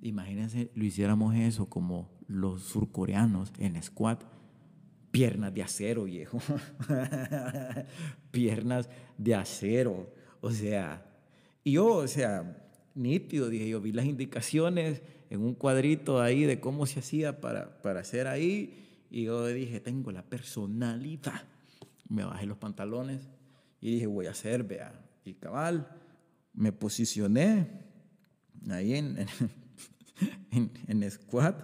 Imagínense, 0.00 0.70
lo 0.74 0.84
hiciéramos 0.84 1.34
eso 1.34 1.68
como 1.68 2.08
los 2.28 2.62
surcoreanos 2.62 3.52
en 3.58 3.82
squat 3.82 4.24
Piernas 5.10 5.52
de 5.52 5.62
acero, 5.62 6.04
viejo. 6.04 6.38
Piernas 8.30 8.88
de 9.18 9.34
acero. 9.34 10.08
O 10.40 10.52
sea, 10.52 11.09
y 11.70 11.74
yo, 11.74 11.86
o 11.86 12.08
sea, 12.08 12.56
nítido, 12.96 13.48
dije 13.48 13.68
yo, 13.68 13.80
vi 13.80 13.92
las 13.92 14.04
indicaciones 14.04 15.02
en 15.30 15.40
un 15.40 15.54
cuadrito 15.54 16.20
ahí 16.20 16.42
de 16.42 16.58
cómo 16.58 16.84
se 16.84 16.98
hacía 16.98 17.40
para, 17.40 17.80
para 17.80 18.00
hacer 18.00 18.26
ahí. 18.26 19.06
Y 19.08 19.26
yo 19.26 19.46
dije, 19.46 19.78
tengo 19.78 20.10
la 20.10 20.24
personalidad. 20.24 21.44
Me 22.08 22.24
bajé 22.24 22.46
los 22.46 22.58
pantalones 22.58 23.28
y 23.80 23.92
dije, 23.92 24.08
voy 24.08 24.26
a 24.26 24.32
hacer, 24.32 24.64
vea. 24.64 24.92
Y 25.24 25.34
cabal, 25.34 25.86
me 26.54 26.72
posicioné 26.72 27.68
ahí 28.68 28.94
en, 28.94 29.16
en, 29.16 29.28
en, 30.50 30.72
en 30.88 31.08
squat 31.08 31.62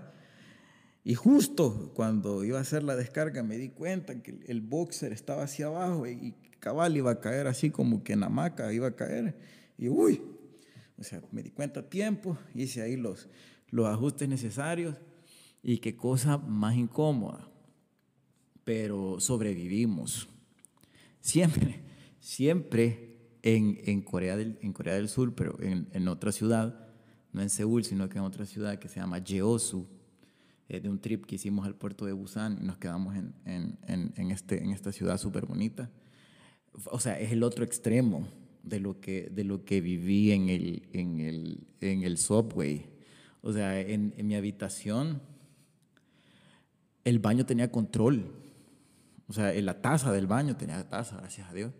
y 1.03 1.17
justo 1.17 1.91
cuando 1.95 2.45
iba 2.45 2.59
a 2.59 2.61
hacer 2.61 2.85
la 2.85 2.95
descarga 2.95 3.43
me 3.43 3.59
di 3.59 3.71
cuenta 3.71 4.23
que 4.23 4.39
el 4.47 4.61
boxer 4.61 5.13
estaba 5.13 5.43
hacia 5.43 5.67
abajo 5.67 6.07
y 6.07 6.33
cabal 6.61 6.97
iba 6.97 7.11
a 7.11 7.21
caer 7.21 7.49
así 7.49 7.71
como 7.71 8.05
que 8.05 8.13
en 8.13 8.23
hamaca 8.23 8.73
iba 8.73 8.87
a 8.87 8.95
caer. 8.95 9.35
Y 9.79 9.89
uy, 9.89 10.23
o 10.99 11.05
sea, 11.05 11.23
me 11.31 11.43
di 11.43 11.51
cuenta 11.51 11.81
a 11.81 11.89
tiempo, 11.89 12.39
hice 12.55 12.83
ahí 12.83 12.97
los, 12.97 13.29
los 13.71 13.87
ajustes 13.87 14.29
necesarios 14.29 14.97
y 15.63 15.79
qué 15.79 15.97
cosa 15.97 16.39
más 16.39 16.77
incómoda. 16.77 17.49
Pero 18.65 19.21
sobrevivimos. 19.21 20.29
Siempre, 21.21 21.83
siempre 22.19 23.19
en, 23.43 23.79
en, 23.85 24.03
Corea, 24.03 24.37
del, 24.37 24.59
en 24.63 24.73
Corea 24.73 24.95
del 24.95 25.09
Sur, 25.09 25.35
pero 25.35 25.61
en, 25.61 25.89
en 25.93 26.09
otra 26.09 26.33
ciudad, 26.33 26.89
no 27.33 27.43
en 27.43 27.51
Seúl, 27.51 27.85
sino 27.85 28.09
que 28.09 28.19
en 28.19 28.25
otra 28.25 28.47
ciudad 28.47 28.79
que 28.79 28.89
se 28.89 29.01
llama 29.01 29.23
Jeosu 29.23 29.87
eh, 30.69 30.81
de 30.81 30.89
un 30.89 31.01
trip 31.01 31.27
que 31.27 31.37
hicimos 31.37 31.67
al 31.67 31.77
puerto 31.77 32.07
de 32.07 32.13
Busan 32.13 32.59
y 32.61 32.65
nos 32.65 32.79
quedamos 32.79 33.15
en, 33.15 33.35
en, 33.45 34.13
en, 34.17 34.31
este, 34.31 34.63
en 34.65 34.71
esta 34.71 34.91
ciudad 34.91 35.19
súper 35.19 35.47
bonita. 35.47 35.91
O 36.87 36.99
sea, 36.99 37.21
es 37.21 37.31
el 37.31 37.43
otro 37.43 37.65
extremo 37.65 38.27
de 38.67 38.81
lo 38.81 39.01
que, 39.01 39.31
de 39.31 39.45
lo 39.45 39.65
que 39.65 39.81
viví 39.81 40.33
en 40.33 40.49
el, 40.49 40.83
en 40.93 41.21
el, 41.21 41.67
en 41.81 42.03
el 42.03 42.19
subway. 42.19 42.87
O 43.41 43.53
sea, 43.53 43.81
en, 43.81 44.13
en 44.17 44.27
mi 44.27 44.35
habitación, 44.35 45.23
el 47.05 47.19
baño 47.19 47.47
tenía 47.47 47.71
control. 47.71 48.27
O 49.29 49.33
sea, 49.33 49.53
la 49.63 49.81
taza 49.81 50.13
del 50.13 50.27
baño 50.27 50.57
tenía 50.57 50.89
taza, 50.89 51.17
gracias 51.17 51.49
a 51.49 51.55
Dios. 51.55 51.73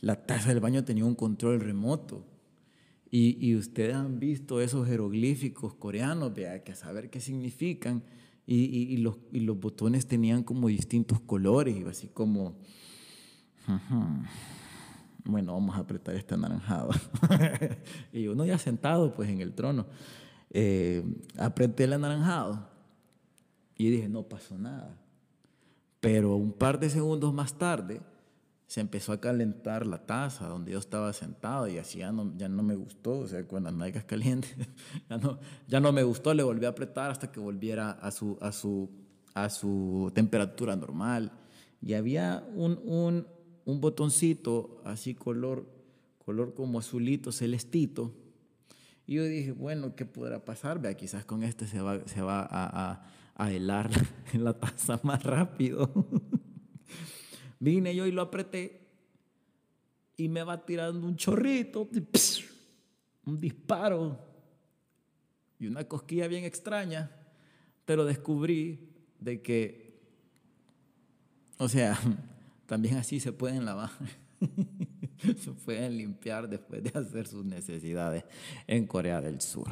La 0.00 0.26
taza 0.26 0.50
del 0.50 0.60
baño 0.60 0.84
tenía 0.84 1.04
un 1.04 1.14
control 1.14 1.60
remoto. 1.60 2.26
Y, 3.10 3.38
y 3.40 3.56
ustedes 3.56 3.94
han 3.94 4.18
visto 4.18 4.60
esos 4.60 4.86
jeroglíficos 4.86 5.74
coreanos, 5.74 6.34
vea, 6.34 6.64
que 6.64 6.72
a 6.72 6.74
saber 6.74 7.10
qué 7.10 7.20
significan 7.20 8.02
y, 8.46 8.96
los, 8.98 9.16
y 9.32 9.40
los 9.40 9.58
botones 9.58 10.06
tenían 10.06 10.42
como 10.42 10.68
distintos 10.68 11.20
colores, 11.20 11.76
y 11.76 11.84
así 11.84 12.08
como, 12.08 12.56
bueno, 15.24 15.54
vamos 15.54 15.76
a 15.76 15.80
apretar 15.80 16.14
este 16.14 16.34
anaranjado. 16.34 16.90
y 18.12 18.26
uno 18.26 18.44
ya 18.44 18.58
sentado 18.58 19.14
pues 19.14 19.28
en 19.28 19.40
el 19.40 19.54
trono, 19.54 19.86
eh, 20.50 21.02
apreté 21.38 21.84
el 21.84 21.94
anaranjado 21.94 22.68
y 23.76 23.90
dije, 23.90 24.08
no 24.08 24.22
pasó 24.24 24.56
nada. 24.56 24.96
Pero 26.00 26.36
un 26.36 26.52
par 26.52 26.78
de 26.78 26.90
segundos 26.90 27.32
más 27.32 27.54
tarde, 27.54 28.00
se 28.66 28.80
empezó 28.80 29.12
a 29.12 29.20
calentar 29.20 29.86
la 29.86 30.04
taza 30.04 30.48
donde 30.48 30.72
yo 30.72 30.78
estaba 30.78 31.12
sentado 31.12 31.68
y 31.68 31.78
así 31.78 31.98
ya 31.98 32.12
no, 32.12 32.32
ya 32.36 32.48
no 32.48 32.62
me 32.62 32.74
gustó, 32.74 33.20
o 33.20 33.26
sea, 33.26 33.46
con 33.46 33.64
las 33.64 33.72
nalgas 33.72 34.04
calientes, 34.04 34.54
ya 35.08 35.16
no, 35.16 35.38
ya 35.68 35.80
no 35.80 35.92
me 35.92 36.02
gustó, 36.02 36.34
le 36.34 36.42
volví 36.42 36.66
a 36.66 36.70
apretar 36.70 37.10
hasta 37.10 37.30
que 37.30 37.40
volviera 37.40 37.92
a 37.92 38.10
su, 38.10 38.38
a 38.40 38.52
su, 38.52 38.90
a 39.34 39.48
su 39.50 40.10
temperatura 40.14 40.76
normal. 40.76 41.32
Y 41.80 41.94
había 41.94 42.44
un, 42.54 42.80
un, 42.84 43.26
un 43.64 43.80
botoncito 43.80 44.80
así 44.84 45.14
color, 45.14 45.66
color 46.24 46.54
como 46.54 46.78
azulito, 46.78 47.32
celestito. 47.32 48.12
Y 49.06 49.14
yo 49.14 49.24
dije, 49.24 49.52
bueno, 49.52 49.94
¿qué 49.94 50.06
podrá 50.06 50.44
pasar? 50.44 50.80
Vea, 50.80 50.96
quizás 50.96 51.24
con 51.24 51.42
este 51.42 51.66
se 51.66 51.80
va, 51.80 52.06
se 52.06 52.22
va 52.22 52.40
a, 52.40 52.92
a, 52.92 53.06
a 53.34 53.52
helar 53.52 53.90
la 54.32 54.58
taza 54.58 55.00
más 55.02 55.22
rápido. 55.22 55.90
Vine 57.58 57.94
yo 57.94 58.06
y 58.06 58.12
lo 58.12 58.22
apreté 58.22 58.84
y 60.16 60.28
me 60.28 60.42
va 60.42 60.64
tirando 60.64 61.06
un 61.06 61.16
chorrito, 61.16 61.88
un 63.24 63.40
disparo 63.40 64.18
y 65.58 65.66
una 65.66 65.84
cosquilla 65.84 66.28
bien 66.28 66.44
extraña, 66.44 67.10
pero 67.84 68.04
descubrí 68.04 68.90
de 69.18 69.42
que, 69.42 70.00
o 71.58 71.68
sea, 71.68 71.98
también 72.66 72.96
así 72.96 73.20
se 73.20 73.32
pueden 73.32 73.64
lavar, 73.64 73.90
se 75.38 75.52
pueden 75.52 75.96
limpiar 75.96 76.48
después 76.48 76.82
de 76.82 76.98
hacer 76.98 77.26
sus 77.26 77.44
necesidades 77.44 78.24
en 78.66 78.86
Corea 78.86 79.20
del 79.20 79.40
Sur. 79.40 79.68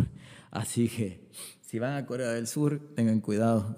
Así 0.51 0.89
que 0.89 1.29
si 1.61 1.79
van 1.79 1.97
a 1.97 2.07
Corea 2.07 2.31
del 2.31 2.47
Sur, 2.47 2.95
tengan 2.95 3.21
cuidado 3.21 3.75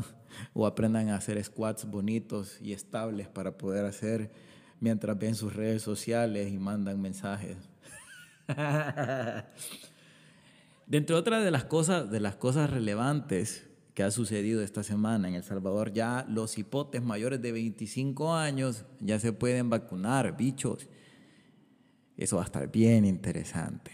o 0.53 0.67
aprendan 0.67 1.11
a 1.11 1.17
hacer 1.17 1.43
squats 1.43 1.85
bonitos 1.85 2.61
y 2.61 2.73
estables 2.73 3.29
para 3.29 3.57
poder 3.57 3.85
hacer 3.85 4.33
mientras 4.81 5.19
ven 5.19 5.35
sus 5.35 5.55
redes 5.55 5.83
sociales 5.83 6.53
y 6.53 6.59
mandan 6.59 7.01
mensajes. 7.01 7.57
Dentro 10.87 11.17
de 11.17 11.21
otras 11.21 11.45
de 11.45 11.51
las 11.51 11.65
cosas, 11.65 12.11
de 12.11 12.21
las 12.21 12.37
cosas 12.37 12.69
relevantes 12.71 13.64
que 13.95 14.03
ha 14.03 14.11
sucedido 14.11 14.61
esta 14.61 14.83
semana 14.83 15.29
en 15.29 15.35
El 15.35 15.45
Salvador, 15.45 15.93
ya 15.93 16.27
los 16.29 16.59
hipotes 16.59 17.03
mayores 17.03 17.41
de 17.41 17.53
25 17.53 18.35
años 18.35 18.85
ya 19.01 19.21
se 19.21 19.33
pueden 19.33 19.71
vacunar, 19.71 20.37
bichos. 20.37 20.89
Eso 22.17 22.37
va 22.37 22.43
a 22.43 22.47
estar 22.47 22.71
bien 22.71 23.05
interesante. 23.05 23.93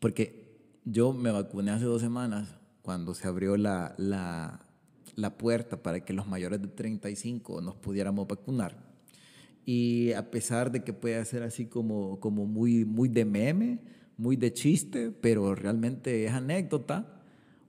Porque 0.00 0.58
yo 0.84 1.12
me 1.12 1.30
vacuné 1.30 1.70
hace 1.70 1.84
dos 1.84 2.02
semanas 2.02 2.56
cuando 2.82 3.14
se 3.14 3.28
abrió 3.28 3.56
la, 3.56 3.94
la, 3.98 4.66
la 5.14 5.38
puerta 5.38 5.80
para 5.80 6.04
que 6.04 6.12
los 6.12 6.26
mayores 6.26 6.60
de 6.60 6.68
35 6.68 7.60
nos 7.60 7.76
pudiéramos 7.76 8.26
vacunar. 8.26 8.90
y 9.64 10.12
a 10.14 10.28
pesar 10.32 10.72
de 10.72 10.82
que 10.82 10.92
puede 10.92 11.24
ser 11.24 11.44
así 11.44 11.66
como, 11.66 12.18
como 12.18 12.46
muy, 12.46 12.84
muy 12.84 13.08
de 13.08 13.24
meme, 13.24 13.78
muy 14.16 14.34
de 14.34 14.52
chiste, 14.52 15.12
pero 15.12 15.54
realmente 15.54 16.24
es 16.24 16.32
anécdota, 16.32 17.21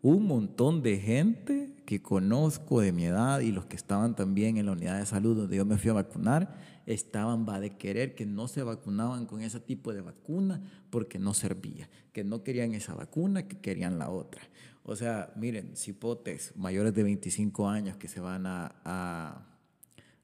un 0.03 0.27
montón 0.27 0.83
de 0.83 0.99
gente 0.99 1.73
que 1.85 2.01
conozco 2.01 2.81
de 2.81 2.91
mi 2.91 3.05
edad 3.05 3.39
y 3.39 3.53
los 3.53 3.65
que 3.65 3.77
estaban 3.77 4.17
también 4.17 4.57
en 4.57 4.65
la 4.65 4.73
unidad 4.73 4.99
de 4.99 5.05
salud 5.05 5.35
donde 5.35 5.55
yo 5.55 5.65
me 5.65 5.77
fui 5.77 5.91
a 5.91 5.93
vacunar, 5.93 6.53
estaban 6.85 7.47
va 7.47 7.61
de 7.61 7.77
querer 7.77 8.13
que 8.13 8.25
no 8.25 8.49
se 8.49 8.63
vacunaban 8.63 9.25
con 9.25 9.41
ese 9.41 9.61
tipo 9.61 9.93
de 9.93 10.01
vacuna 10.01 10.61
porque 10.89 11.19
no 11.19 11.33
servía, 11.33 11.89
que 12.11 12.25
no 12.25 12.43
querían 12.43 12.73
esa 12.73 12.93
vacuna, 12.93 13.47
que 13.47 13.61
querían 13.61 13.97
la 13.97 14.09
otra. 14.09 14.41
O 14.83 14.97
sea, 14.97 15.31
miren, 15.37 15.77
cipotes 15.77 16.51
mayores 16.57 16.93
de 16.93 17.03
25 17.03 17.69
años 17.69 17.95
que 17.95 18.09
se 18.09 18.19
van 18.19 18.45
a, 18.45 18.75
a, 18.83 19.47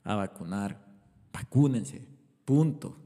a 0.04 0.16
vacunar, 0.16 0.78
vacúnense, 1.32 2.06
punto. 2.44 2.98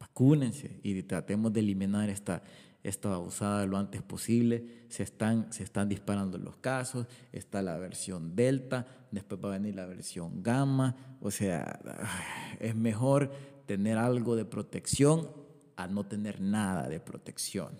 Vacúnense 0.00 0.80
y 0.82 1.02
tratemos 1.02 1.52
de 1.52 1.60
eliminar 1.60 2.08
esta, 2.08 2.42
esta 2.82 3.14
abusada 3.14 3.64
lo 3.66 3.76
antes 3.78 4.02
posible. 4.02 4.84
Se 4.88 5.02
están, 5.02 5.52
se 5.52 5.62
están 5.62 5.88
disparando 5.88 6.38
los 6.38 6.56
casos, 6.56 7.06
está 7.30 7.62
la 7.62 7.78
versión 7.78 8.34
Delta, 8.34 8.86
después 9.10 9.40
va 9.42 9.50
a 9.50 9.58
venir 9.58 9.74
la 9.76 9.86
versión 9.86 10.42
Gamma. 10.42 10.96
O 11.20 11.30
sea, 11.30 11.80
es 12.60 12.74
mejor 12.74 13.30
tener 13.66 13.98
algo 13.98 14.36
de 14.36 14.44
protección 14.44 15.30
a 15.76 15.86
no 15.86 16.04
tener 16.04 16.40
nada 16.40 16.88
de 16.88 17.00
protección. 17.00 17.78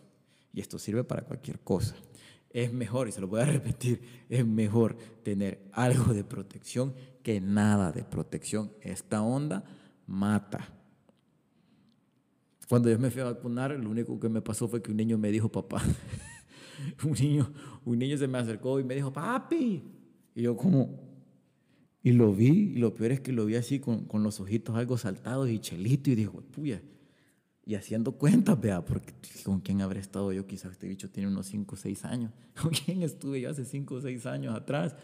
Y 0.52 0.60
esto 0.60 0.78
sirve 0.78 1.04
para 1.04 1.22
cualquier 1.22 1.60
cosa. 1.60 1.96
Es 2.50 2.72
mejor, 2.72 3.08
y 3.08 3.12
se 3.12 3.20
lo 3.20 3.28
voy 3.28 3.40
a 3.40 3.44
repetir, 3.46 4.26
es 4.28 4.46
mejor 4.46 4.96
tener 5.22 5.68
algo 5.72 6.12
de 6.14 6.22
protección 6.22 6.94
que 7.22 7.40
nada 7.40 7.92
de 7.92 8.04
protección. 8.04 8.72
Esta 8.80 9.22
onda 9.22 9.64
mata. 10.06 10.68
Cuando 12.72 12.88
yo 12.88 12.98
me 12.98 13.10
fui 13.10 13.20
a 13.20 13.24
vacunar, 13.24 13.78
lo 13.78 13.90
único 13.90 14.18
que 14.18 14.30
me 14.30 14.40
pasó 14.40 14.66
fue 14.66 14.80
que 14.80 14.90
un 14.90 14.96
niño 14.96 15.18
me 15.18 15.30
dijo, 15.30 15.52
papá, 15.52 15.82
un, 17.04 17.12
niño, 17.12 17.52
un 17.84 17.98
niño 17.98 18.16
se 18.16 18.26
me 18.26 18.38
acercó 18.38 18.80
y 18.80 18.82
me 18.82 18.94
dijo, 18.94 19.12
papi. 19.12 19.84
Y 20.34 20.40
yo 20.40 20.56
como, 20.56 20.98
y 22.02 22.12
lo 22.12 22.32
vi, 22.32 22.48
y 22.48 22.76
lo 22.76 22.94
peor 22.94 23.12
es 23.12 23.20
que 23.20 23.30
lo 23.30 23.44
vi 23.44 23.56
así 23.56 23.78
con, 23.78 24.06
con 24.06 24.22
los 24.22 24.40
ojitos 24.40 24.74
algo 24.74 24.96
saltados 24.96 25.50
y 25.50 25.58
chelito, 25.58 26.10
y 26.10 26.14
dijo, 26.14 26.40
puya, 26.50 26.80
y 27.66 27.74
haciendo 27.74 28.12
cuentas, 28.12 28.58
vea, 28.58 28.82
porque 28.82 29.12
con 29.44 29.60
quién 29.60 29.82
habré 29.82 30.00
estado 30.00 30.32
yo, 30.32 30.46
quizás 30.46 30.72
este 30.72 30.88
bicho 30.88 31.10
tiene 31.10 31.28
unos 31.28 31.48
5 31.48 31.74
o 31.74 31.76
6 31.76 32.06
años, 32.06 32.32
con 32.62 32.70
quién 32.70 33.02
estuve 33.02 33.42
yo 33.42 33.50
hace 33.50 33.66
5 33.66 33.96
o 33.96 34.00
6 34.00 34.24
años 34.24 34.54
atrás. 34.56 34.96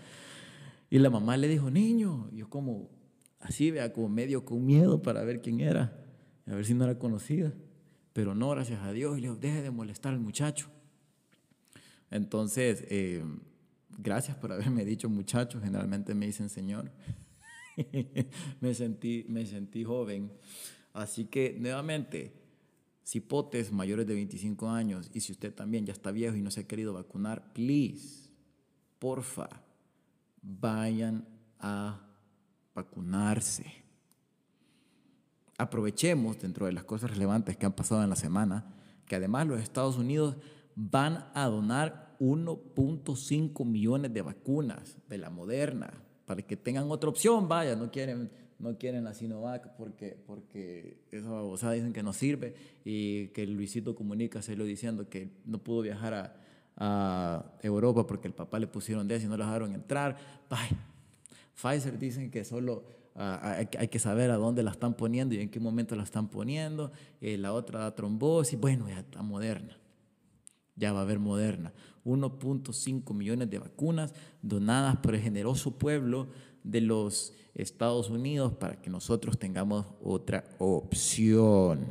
Y 0.88 0.98
la 1.00 1.10
mamá 1.10 1.36
le 1.36 1.48
dijo, 1.48 1.70
niño, 1.70 2.30
yo 2.32 2.48
como 2.48 2.88
así, 3.40 3.70
vea, 3.70 3.92
como 3.92 4.08
medio 4.08 4.46
con 4.46 4.64
miedo 4.64 5.02
para 5.02 5.22
ver 5.22 5.42
quién 5.42 5.60
era, 5.60 6.07
a 6.50 6.54
ver 6.54 6.64
si 6.64 6.74
no 6.74 6.84
era 6.84 6.98
conocida. 6.98 7.52
Pero 8.12 8.34
no, 8.34 8.50
gracias 8.50 8.82
a 8.82 8.92
Dios, 8.92 9.16
y 9.16 9.20
le 9.20 9.28
dijo, 9.28 9.38
deje 9.38 9.62
de 9.62 9.70
molestar 9.70 10.14
al 10.14 10.20
muchacho. 10.20 10.68
Entonces, 12.10 12.84
eh, 12.88 13.22
gracias 13.96 14.36
por 14.36 14.52
haberme 14.52 14.84
dicho 14.84 15.08
muchacho, 15.08 15.60
generalmente 15.60 16.14
me 16.14 16.26
dicen 16.26 16.48
señor. 16.48 16.90
me, 18.60 18.74
sentí, 18.74 19.24
me 19.28 19.46
sentí 19.46 19.84
joven. 19.84 20.32
Así 20.94 21.26
que, 21.26 21.56
nuevamente, 21.58 22.32
cipotes 23.04 23.72
mayores 23.72 24.06
de 24.06 24.14
25 24.14 24.68
años 24.68 25.10
y 25.14 25.20
si 25.20 25.32
usted 25.32 25.54
también 25.54 25.86
ya 25.86 25.92
está 25.92 26.10
viejo 26.10 26.36
y 26.36 26.42
no 26.42 26.50
se 26.50 26.60
ha 26.60 26.66
querido 26.66 26.92
vacunar, 26.92 27.52
please, 27.52 28.30
porfa, 28.98 29.48
vayan 30.42 31.26
a 31.60 32.00
vacunarse. 32.74 33.87
Aprovechemos 35.58 36.38
dentro 36.38 36.66
de 36.66 36.72
las 36.72 36.84
cosas 36.84 37.10
relevantes 37.10 37.56
que 37.56 37.66
han 37.66 37.72
pasado 37.72 38.02
en 38.02 38.10
la 38.10 38.16
semana, 38.16 38.64
que 39.06 39.16
además 39.16 39.46
los 39.46 39.60
Estados 39.60 39.98
Unidos 39.98 40.36
van 40.74 41.26
a 41.34 41.46
donar 41.46 42.16
1.5 42.20 43.64
millones 43.64 44.14
de 44.14 44.22
vacunas 44.22 44.96
de 45.08 45.18
la 45.18 45.30
Moderna 45.30 45.92
para 46.24 46.42
que 46.42 46.56
tengan 46.56 46.90
otra 46.90 47.10
opción, 47.10 47.48
vaya, 47.48 47.76
no 47.76 47.90
quieren 47.90 48.30
no 48.58 48.76
quieren 48.76 49.04
la 49.04 49.14
Sinovac 49.14 49.76
porque, 49.76 50.16
porque 50.26 50.98
esa 51.10 51.30
babosada 51.30 51.74
dicen 51.74 51.92
que 51.92 52.02
no 52.02 52.12
sirve 52.12 52.54
y 52.84 53.28
que 53.28 53.46
Luisito 53.46 53.94
Comunica 53.94 54.42
se 54.42 54.56
lo 54.56 54.64
diciendo 54.64 55.08
que 55.08 55.30
no 55.44 55.58
pudo 55.58 55.82
viajar 55.82 56.14
a, 56.14 56.36
a, 56.76 57.52
Europa 57.62 58.06
porque 58.06 58.28
el 58.28 58.34
papá 58.34 58.58
le 58.58 58.66
pusieron 58.66 59.06
de 59.06 59.16
y 59.16 59.26
no 59.26 59.36
lo 59.36 59.44
dejaron 59.44 59.74
entrar. 59.74 60.16
Pfizer 61.54 61.98
dicen 61.98 62.30
que 62.30 62.44
solo 62.44 62.84
uh, 63.18 63.66
hay, 63.78 63.88
que 63.88 63.98
saber 63.98 64.30
a 64.30 64.36
dónde 64.36 64.62
la 64.62 64.70
están 64.70 64.94
poniendo 64.94 65.34
y 65.34 65.40
en 65.40 65.50
qué 65.50 65.60
momento 65.60 65.96
la 65.96 66.04
están 66.04 66.28
poniendo. 66.28 66.92
Eh, 67.20 67.36
la 67.36 67.52
otra 67.52 67.80
da 67.80 67.94
trombosis. 67.94 68.58
Bueno, 68.58 68.88
ya 68.88 69.00
está 69.00 69.22
moderna. 69.22 69.76
Ya 70.76 70.92
va 70.92 71.00
a 71.00 71.02
haber 71.02 71.18
moderna. 71.18 71.72
1.5 72.04 73.12
millones 73.14 73.50
de 73.50 73.58
vacunas 73.58 74.14
donadas 74.40 74.96
por 74.96 75.14
el 75.14 75.20
generoso 75.20 75.76
pueblo 75.76 76.28
de 76.62 76.80
los 76.80 77.34
Estados 77.54 78.08
Unidos 78.08 78.52
para 78.54 78.80
que 78.80 78.88
nosotros 78.88 79.38
tengamos 79.38 79.86
otra 80.02 80.44
opción. 80.58 81.86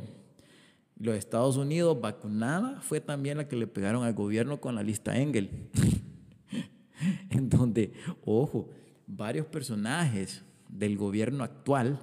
Los 0.98 1.16
Estados 1.16 1.56
Unidos 1.56 2.00
vacunada 2.00 2.80
fue 2.80 3.00
también 3.00 3.36
la 3.36 3.46
que 3.46 3.56
le 3.56 3.66
pegaron 3.66 4.02
al 4.02 4.14
gobierno 4.14 4.60
con 4.60 4.74
la 4.74 4.82
lista 4.82 5.16
Engel, 5.16 5.68
en 7.30 7.48
donde, 7.48 7.92
ojo, 8.24 8.70
varios 9.06 9.46
personajes 9.46 10.42
del 10.68 10.96
gobierno 10.96 11.44
actual 11.44 12.00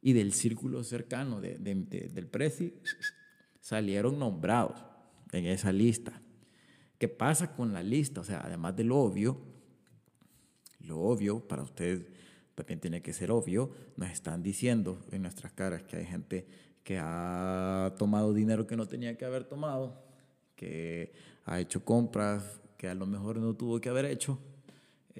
y 0.00 0.12
del 0.12 0.32
círculo 0.32 0.84
cercano 0.84 1.40
del 1.40 2.28
presi 2.30 2.74
salieron 3.60 4.18
nombrados 4.18 4.84
en 5.32 5.46
esa 5.46 5.72
lista. 5.72 6.20
¿Qué 6.98 7.08
pasa 7.08 7.54
con 7.54 7.72
la 7.72 7.82
lista? 7.82 8.20
O 8.20 8.24
sea, 8.24 8.40
además 8.40 8.76
de 8.76 8.84
lo 8.84 8.98
obvio, 8.98 9.38
lo 10.80 11.00
obvio 11.00 11.46
para 11.46 11.62
ustedes 11.62 12.06
también 12.54 12.80
tiene 12.80 13.02
que 13.02 13.12
ser 13.12 13.30
obvio, 13.30 13.70
nos 13.96 14.10
están 14.10 14.42
diciendo 14.42 14.98
en 15.12 15.22
nuestras 15.22 15.52
caras 15.52 15.84
que 15.84 15.96
hay 15.96 16.04
gente 16.04 16.46
que 16.82 16.98
ha 17.00 17.94
tomado 17.98 18.34
dinero 18.34 18.66
que 18.66 18.76
no 18.76 18.88
tenía 18.88 19.16
que 19.16 19.24
haber 19.24 19.44
tomado, 19.44 20.02
que 20.56 21.12
ha 21.44 21.60
hecho 21.60 21.84
compras 21.84 22.60
que 22.76 22.88
a 22.88 22.94
lo 22.94 23.06
mejor 23.06 23.36
no 23.38 23.54
tuvo 23.54 23.80
que 23.80 23.88
haber 23.88 24.06
hecho, 24.06 24.40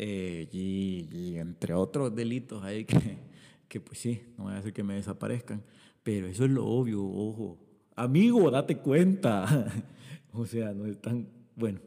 eh, 0.01 0.49
y, 0.53 1.37
entre 1.37 1.75
otros 1.75 2.15
delitos 2.15 2.63
ahí 2.63 2.85
que, 2.85 3.19
que 3.69 3.81
pues 3.81 3.99
sí, 3.99 4.23
no 4.37 4.45
voy 4.45 4.53
a 4.53 4.59
hacer 4.59 4.73
que 4.73 4.85
me 4.85 4.95
desaparezcan, 4.95 5.63
pero 6.05 6.29
eso 6.29 6.45
es 6.45 6.51
lo 6.51 6.65
obvio, 6.65 7.05
ojo, 7.05 7.59
amigo, 7.97 8.49
date 8.51 8.79
cuenta, 8.79 9.67
o 10.33 10.47
sea, 10.47 10.73
no 10.73 10.87
es 10.87 11.01
tan, 11.03 11.29
bueno, 11.57 11.81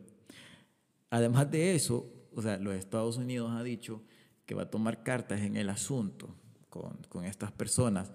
además 1.10 1.50
de 1.50 1.74
eso, 1.74 2.06
o 2.36 2.42
sea, 2.42 2.58
los 2.58 2.76
Estados 2.76 3.18
Unidos 3.18 3.52
ha 3.52 3.64
dicho 3.64 4.02
que 4.46 4.56
va 4.56 4.64
a 4.64 4.70
tomar 4.70 5.04
cartas 5.04 5.40
en 5.42 5.56
el 5.56 5.70
asunto 5.70 6.36
con, 6.70 6.98
con 7.08 7.24
estas 7.24 7.52
personas. 7.52 8.12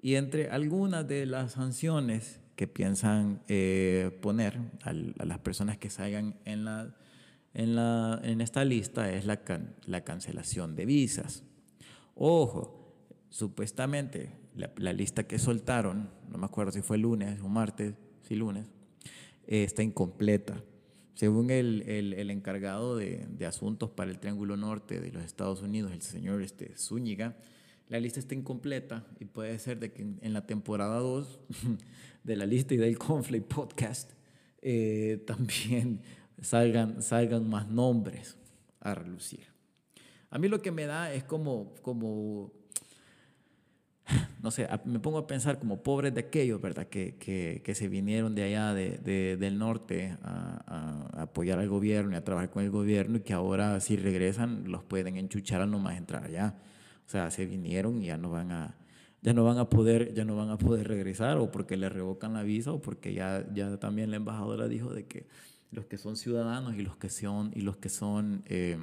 Y 0.00 0.14
entre 0.14 0.50
algunas 0.50 1.06
de 1.06 1.26
las 1.26 1.52
sanciones 1.52 2.40
que 2.56 2.66
piensan 2.66 3.42
eh, 3.48 4.18
poner 4.22 4.58
a, 4.82 4.92
las 4.92 5.38
personas 5.38 5.78
que 5.78 5.90
salgan 5.90 6.38
en, 6.44 6.64
la, 6.64 6.96
en, 7.56 7.74
la, 7.74 8.20
en 8.22 8.42
esta 8.42 8.64
lista 8.66 9.10
es 9.10 9.24
la, 9.24 9.40
la 9.86 10.04
cancelación 10.04 10.76
de 10.76 10.84
visas. 10.84 11.42
Ojo, 12.14 12.94
supuestamente 13.30 14.30
la, 14.54 14.70
la, 14.76 14.92
lista 14.92 15.26
que 15.26 15.38
soltaron, 15.38 16.10
no 16.28 16.36
me 16.36 16.44
acuerdo 16.44 16.72
si 16.72 16.82
fue 16.82 16.98
lunes 16.98 17.40
o 17.40 17.48
martes, 17.48 17.94
si 18.22 18.36
lunes, 18.36 18.66
eh, 19.46 19.64
está 19.64 19.82
incompleta. 19.82 20.62
Según 21.14 21.48
el, 21.48 21.80
el, 21.88 22.30
encargado 22.30 22.94
de, 22.94 23.26
de, 23.30 23.46
asuntos 23.46 23.88
para 23.88 24.10
el 24.10 24.18
Triángulo 24.18 24.58
Norte 24.58 25.00
de 25.00 25.10
los 25.10 25.24
Estados 25.24 25.62
Unidos, 25.62 25.92
el 25.92 26.02
señor 26.02 26.42
este, 26.42 26.76
Zúñiga, 26.76 27.36
la 27.88 27.98
lista 27.98 28.20
está 28.20 28.34
incompleta 28.34 29.06
y 29.18 29.24
puede 29.24 29.58
ser 29.58 29.80
de 29.80 29.92
que 29.92 30.02
en, 30.02 30.32
la 30.34 30.46
temporada 30.46 30.98
2 30.98 31.40
de 32.24 32.36
la 32.36 32.44
lista 32.44 32.74
y 32.74 32.76
del 32.76 32.98
Conflict 32.98 33.46
Podcast 33.46 34.12
eh, 34.60 35.22
también 35.26 36.02
salgan, 36.40 37.02
salgan 37.02 37.48
más 37.48 37.68
nombres 37.68 38.36
a 38.80 38.94
relucir. 38.94 39.46
A 40.30 40.38
mí 40.38 40.48
lo 40.48 40.60
que 40.60 40.70
me 40.70 40.86
da 40.86 41.12
es 41.12 41.24
como, 41.24 41.74
como 41.82 42.52
no 44.42 44.50
sé, 44.50 44.68
me 44.84 45.00
pongo 45.00 45.18
a 45.18 45.26
pensar 45.26 45.58
como 45.58 45.82
pobres 45.82 46.14
de 46.14 46.20
aquellos, 46.20 46.60
¿verdad? 46.60 46.86
Que, 46.86 47.16
que, 47.16 47.62
que 47.64 47.74
se 47.74 47.88
vinieron 47.88 48.34
de 48.34 48.44
allá 48.44 48.74
de, 48.74 49.36
del 49.36 49.58
norte 49.58 50.16
a, 50.22 51.22
apoyar 51.22 51.58
al 51.58 51.68
gobierno 51.68 52.12
y 52.12 52.14
a 52.14 52.24
trabajar 52.24 52.50
con 52.50 52.62
el 52.62 52.70
gobierno 52.70 53.16
y 53.16 53.20
que 53.20 53.32
ahora 53.32 53.80
si 53.80 53.96
regresan 53.96 54.70
los 54.70 54.84
pueden 54.84 55.16
enchuchar 55.16 55.62
a 55.62 55.66
nomás 55.66 55.96
entrar 55.96 56.24
allá. 56.24 56.54
O 57.06 57.08
sea, 57.08 57.30
se 57.30 57.46
vinieron 57.46 58.02
y 58.02 58.06
ya 58.06 58.16
no 58.16 58.30
van 58.30 58.52
a 58.52 58.76
ya 59.22 59.32
no 59.32 59.44
van 59.44 59.58
a 59.58 59.68
poder 59.68 60.14
ya 60.14 60.24
no 60.24 60.36
van 60.36 60.50
a 60.50 60.58
poder 60.58 60.86
regresar 60.86 61.38
o 61.38 61.50
porque 61.50 61.76
le 61.76 61.88
revocan 61.88 62.34
la 62.34 62.42
visa 62.42 62.70
o 62.72 62.80
porque 62.80 63.14
ya 63.14 63.44
ya 63.52 63.76
también 63.78 64.10
la 64.10 64.16
embajadora 64.16 64.68
dijo 64.68 64.94
de 64.94 65.06
que 65.06 65.26
los 65.70 65.86
que 65.86 65.98
son 65.98 66.16
ciudadanos 66.16 66.74
y 66.74 66.82
los 66.82 66.96
que 66.96 67.08
son 67.08 67.52
y 67.54 67.60
los 67.60 67.76
que 67.76 67.88
son 67.88 68.42
eh, 68.46 68.78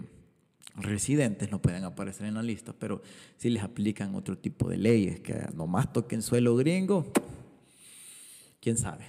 residentes 0.75 1.51
no 1.51 1.61
pueden 1.61 1.83
aparecer 1.83 2.27
en 2.27 2.35
la 2.35 2.43
lista, 2.43 2.73
pero 2.77 3.01
sí 3.37 3.49
les 3.49 3.63
aplican 3.63 4.15
otro 4.15 4.37
tipo 4.37 4.69
de 4.69 4.77
leyes, 4.77 5.19
que 5.19 5.47
nomás 5.53 5.93
toquen 5.93 6.21
suelo 6.21 6.55
gringo, 6.55 7.11
quién 8.59 8.77
sabe. 8.77 9.05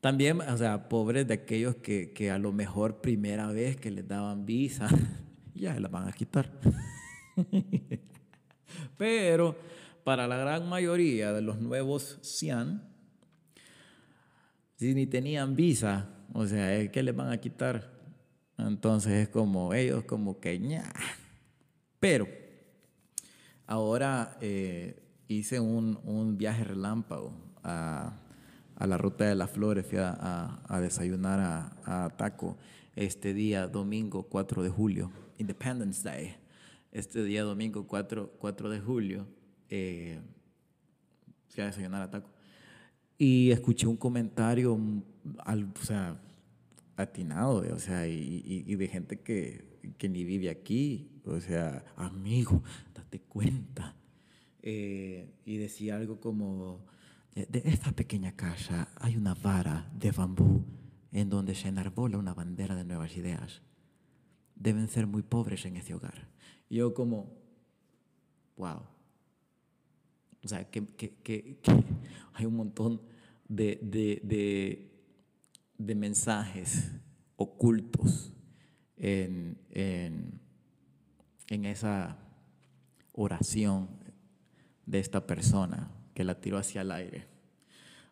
También, 0.00 0.40
o 0.40 0.56
sea, 0.56 0.88
pobres 0.88 1.26
de 1.26 1.34
aquellos 1.34 1.76
que, 1.76 2.12
que 2.12 2.30
a 2.30 2.38
lo 2.38 2.52
mejor 2.52 3.00
primera 3.00 3.50
vez 3.50 3.76
que 3.76 3.90
les 3.90 4.06
daban 4.06 4.46
visa, 4.46 4.88
ya 5.54 5.74
se 5.74 5.80
la 5.80 5.88
van 5.88 6.08
a 6.08 6.12
quitar. 6.12 6.50
Pero 8.98 9.56
para 10.04 10.28
la 10.28 10.36
gran 10.36 10.68
mayoría 10.68 11.32
de 11.32 11.42
los 11.42 11.58
nuevos 11.58 12.18
CIAN, 12.22 12.82
si 14.76 14.94
ni 14.94 15.06
tenían 15.06 15.56
visa, 15.56 16.17
o 16.32 16.46
sea, 16.46 16.90
¿qué 16.90 17.02
les 17.02 17.14
van 17.14 17.32
a 17.32 17.38
quitar? 17.38 17.90
Entonces 18.58 19.12
es 19.12 19.28
como 19.28 19.72
ellos, 19.72 20.04
como 20.04 20.40
que 20.40 20.58
ña. 20.58 20.92
Pero 22.00 22.26
ahora 23.66 24.36
eh, 24.40 25.02
hice 25.28 25.60
un, 25.60 25.98
un, 26.04 26.36
viaje 26.36 26.64
relámpago 26.64 27.32
a, 27.62 28.18
a, 28.76 28.86
la 28.86 28.98
ruta 28.98 29.24
de 29.26 29.34
las 29.34 29.50
flores, 29.50 29.86
fui 29.86 29.98
a, 29.98 30.60
a 30.66 30.80
desayunar 30.80 31.74
a, 31.84 32.10
Taco 32.16 32.56
este 32.96 33.32
día, 33.34 33.68
domingo 33.68 34.24
4 34.24 34.62
de 34.62 34.70
julio, 34.70 35.10
Independence 35.38 36.02
Day. 36.02 36.36
Este 36.90 37.22
día, 37.22 37.42
domingo 37.42 37.86
4, 37.86 38.32
4 38.38 38.70
de 38.70 38.80
julio, 38.80 39.26
eh, 39.68 40.20
fui 41.48 41.62
a 41.62 41.66
desayunar 41.66 42.02
a 42.02 42.10
Taco. 42.10 42.37
Y 43.18 43.50
escuché 43.50 43.86
un 43.86 43.96
comentario, 43.96 44.78
al, 45.44 45.64
o 45.64 45.84
sea, 45.84 46.20
atinado, 46.96 47.64
o 47.74 47.78
sea, 47.78 48.06
y, 48.06 48.64
y, 48.66 48.74
de 48.76 48.88
gente 48.88 49.20
que, 49.20 49.92
que, 49.98 50.08
ni 50.08 50.24
vive 50.24 50.50
aquí, 50.50 51.10
o 51.24 51.40
sea, 51.40 51.84
amigo, 51.96 52.62
date 52.94 53.20
cuenta. 53.20 53.96
Eh, 54.62 55.34
y 55.44 55.56
decía 55.56 55.96
algo 55.96 56.20
como, 56.20 56.86
de 57.34 57.62
esta 57.64 57.92
pequeña 57.92 58.32
casa 58.36 58.88
hay 58.96 59.16
una 59.16 59.34
vara 59.34 59.90
de 59.94 60.10
bambú 60.10 60.64
en 61.12 61.28
donde 61.28 61.54
se 61.54 61.68
enarbola 61.68 62.18
una 62.18 62.34
bandera 62.34 62.74
de 62.74 62.84
nuevas 62.84 63.16
ideas. 63.16 63.62
Deben 64.54 64.88
ser 64.88 65.06
muy 65.06 65.22
pobres 65.22 65.64
en 65.66 65.76
ese 65.76 65.94
hogar. 65.94 66.28
Y 66.68 66.76
yo 66.76 66.94
como, 66.94 67.32
wow. 68.56 68.82
O 70.48 70.50
sea, 70.50 70.64
que, 70.64 71.58
hay 72.32 72.46
un 72.46 72.56
montón 72.56 73.02
de, 73.46 74.88
mensajes 75.76 76.90
ocultos 77.36 78.32
en, 78.96 79.58
en, 79.68 80.40
en, 81.48 81.64
esa 81.66 82.16
oración 83.12 83.90
de 84.86 85.00
esta 85.00 85.26
persona 85.26 85.90
que 86.14 86.24
la 86.24 86.40
tiró 86.40 86.56
hacia 86.56 86.80
el 86.80 86.92
aire. 86.92 87.26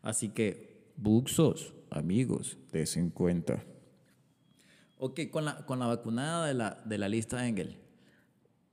Así 0.02 0.28
que, 0.28 0.92
buxos, 0.98 1.72
amigos, 1.88 2.58
de 2.70 2.84
50. 2.84 3.64
Ok, 4.98 5.20
con 5.30 5.46
la, 5.46 5.64
con 5.64 5.78
la 5.78 5.86
vacunada 5.86 6.46
de 6.46 6.52
la, 6.52 6.82
de 6.84 6.98
la 6.98 7.08
lista 7.08 7.48
Engel. 7.48 7.78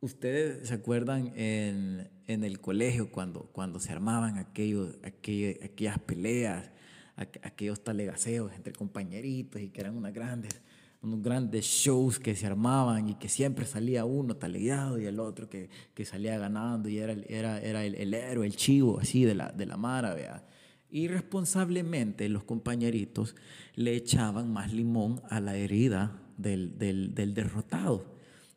¿Ustedes 0.01 0.67
se 0.67 0.73
acuerdan 0.73 1.31
en, 1.37 2.09
en, 2.27 2.43
el 2.43 2.59
colegio 2.59 3.11
cuando, 3.11 3.49
cuando 3.51 3.79
se 3.79 3.91
armaban 3.91 4.37
aquellos, 4.37 4.97
aquellas 5.03 5.99
peleas 5.99 6.71
aquellos 7.15 7.83
talegaseos 7.83 8.51
entre 8.53 8.73
compañeritos 8.73 9.61
y 9.61 9.69
que 9.69 9.81
eran 9.81 9.95
unas 9.95 10.13
grandes, 10.13 10.61
unos 11.01 11.21
grandes 11.21 11.65
shows 11.65 12.19
que 12.19 12.35
se 12.35 12.47
armaban 12.47 13.09
y 13.09 13.15
que 13.15 13.29
siempre 13.29 13.65
salía 13.65 14.05
uno 14.05 14.35
talegueado 14.35 14.99
y 14.99 15.05
el 15.05 15.19
otro 15.19 15.49
que, 15.49 15.69
que 15.93 16.05
salía 16.05 16.37
ganando 16.37 16.89
y 16.89 16.97
era, 16.97 17.13
era, 17.27 17.59
era 17.61 17.85
el, 17.85 17.95
el, 17.95 18.13
héroe, 18.13 18.45
el 18.45 18.55
chivo 18.55 18.99
así 18.99 19.25
de 19.25 19.35
la, 19.35 19.51
de 19.51 19.65
la 19.65 19.77
mara, 19.77 20.13
vea. 20.13 20.43
Irresponsablemente 20.89 22.29
los 22.29 22.43
compañeritos 22.43 23.35
le 23.75 23.95
echaban 23.95 24.51
más 24.51 24.73
limón 24.73 25.21
a 25.29 25.39
la 25.39 25.55
herida 25.55 26.19
del, 26.37 26.77
del, 26.77 27.13
del 27.13 27.33
derrotado. 27.33 28.05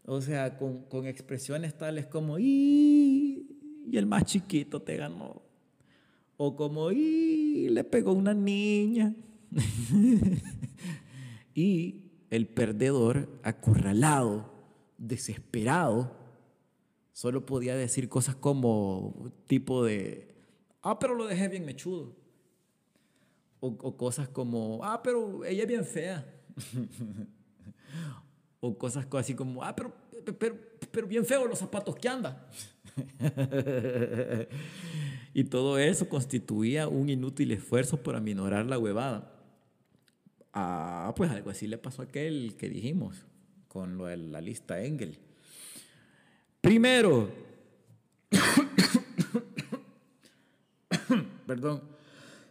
O 0.04 0.20
sea, 0.20 0.56
con, 0.56 0.84
con 0.84 1.06
expresiones 1.06 1.76
tales 1.76 2.06
como, 2.06 2.38
y 3.86 3.96
el 3.96 4.06
más 4.06 4.24
chiquito 4.24 4.82
te 4.82 4.96
ganó. 4.96 5.42
O 6.36 6.56
como, 6.56 6.92
y 6.92 7.68
le 7.70 7.84
pegó 7.84 8.12
una 8.12 8.34
niña. 8.34 9.14
y 11.54 12.02
el 12.30 12.48
perdedor, 12.48 13.28
acorralado, 13.42 14.52
desesperado, 14.98 16.14
solo 17.12 17.46
podía 17.46 17.76
decir 17.76 18.08
cosas 18.08 18.34
como 18.34 19.32
tipo 19.46 19.84
de, 19.84 20.34
ah, 20.82 20.98
pero 20.98 21.14
lo 21.14 21.26
dejé 21.26 21.48
bien 21.48 21.64
mechudo. 21.64 22.14
O, 23.60 23.68
o 23.68 23.96
cosas 23.96 24.28
como, 24.28 24.84
ah, 24.84 25.02
pero 25.02 25.44
ella 25.44 25.62
es 25.62 25.68
bien 25.68 25.84
fea. 25.84 26.26
o 28.60 28.76
cosas 28.76 29.06
así 29.12 29.34
como, 29.34 29.62
ah, 29.62 29.74
pero, 29.74 29.94
pero, 30.38 30.58
pero 30.90 31.06
bien 31.06 31.24
feo 31.24 31.46
los 31.46 31.58
zapatos 31.58 31.96
que 31.96 32.08
anda. 32.08 32.48
y 35.34 35.44
todo 35.44 35.78
eso 35.78 36.08
constituía 36.08 36.88
un 36.88 37.08
inútil 37.08 37.52
esfuerzo 37.52 38.02
para 38.02 38.18
aminorar 38.18 38.66
la 38.66 38.78
huevada. 38.78 39.32
Ah, 40.52 41.12
pues 41.16 41.30
algo 41.30 41.50
así 41.50 41.66
le 41.66 41.78
pasó 41.78 42.02
a 42.02 42.06
aquel 42.06 42.56
que 42.56 42.70
dijimos 42.70 43.26
con 43.68 43.98
lo 43.98 44.06
de 44.06 44.16
la 44.16 44.40
lista 44.40 44.82
Engel. 44.82 45.18
Primero, 46.62 47.30
perdón, 51.46 51.82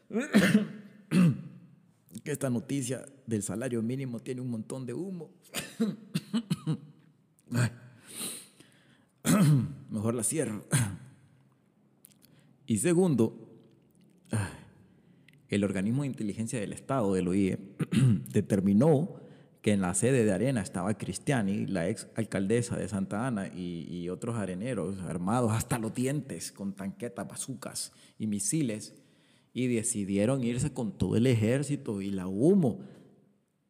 que 2.24 2.32
esta 2.32 2.50
noticia 2.50 3.06
del 3.26 3.42
salario 3.42 3.82
mínimo 3.82 4.20
tiene 4.20 4.42
un 4.42 4.52
montón 4.52 4.86
de 4.86 4.94
humo. 4.94 5.32
Mejor 9.96 10.14
la 10.14 10.24
cierro. 10.24 10.66
Y 12.68 12.80
segundo, 12.80 13.48
el 15.48 15.64
organismo 15.64 16.02
de 16.02 16.08
inteligencia 16.08 16.60
del 16.60 16.74
Estado, 16.74 17.14
del 17.14 17.30
OIE, 17.30 17.58
determinó 18.30 19.22
que 19.62 19.72
en 19.72 19.80
la 19.80 19.94
sede 19.94 20.26
de 20.26 20.34
Arena 20.34 20.60
estaba 20.60 20.98
Cristiani, 20.98 21.66
la 21.66 21.88
ex 21.88 22.10
alcaldesa 22.16 22.76
de 22.76 22.90
Santa 22.90 23.26
Ana, 23.26 23.48
y, 23.48 24.10
otros 24.10 24.36
areneros 24.36 25.00
armados 25.04 25.54
hasta 25.54 25.80
los 25.80 25.94
dientes 25.94 26.52
con 26.52 26.74
tanquetas, 26.74 27.26
bazucas 27.26 27.94
y 28.20 28.28
misiles, 28.28 29.02
y 29.54 29.68
decidieron 29.68 30.44
irse 30.44 30.74
con 30.74 30.98
todo 30.98 31.16
el 31.16 31.26
ejército 31.26 32.02
y 32.02 32.12
la 32.12 32.28
humo 32.28 32.82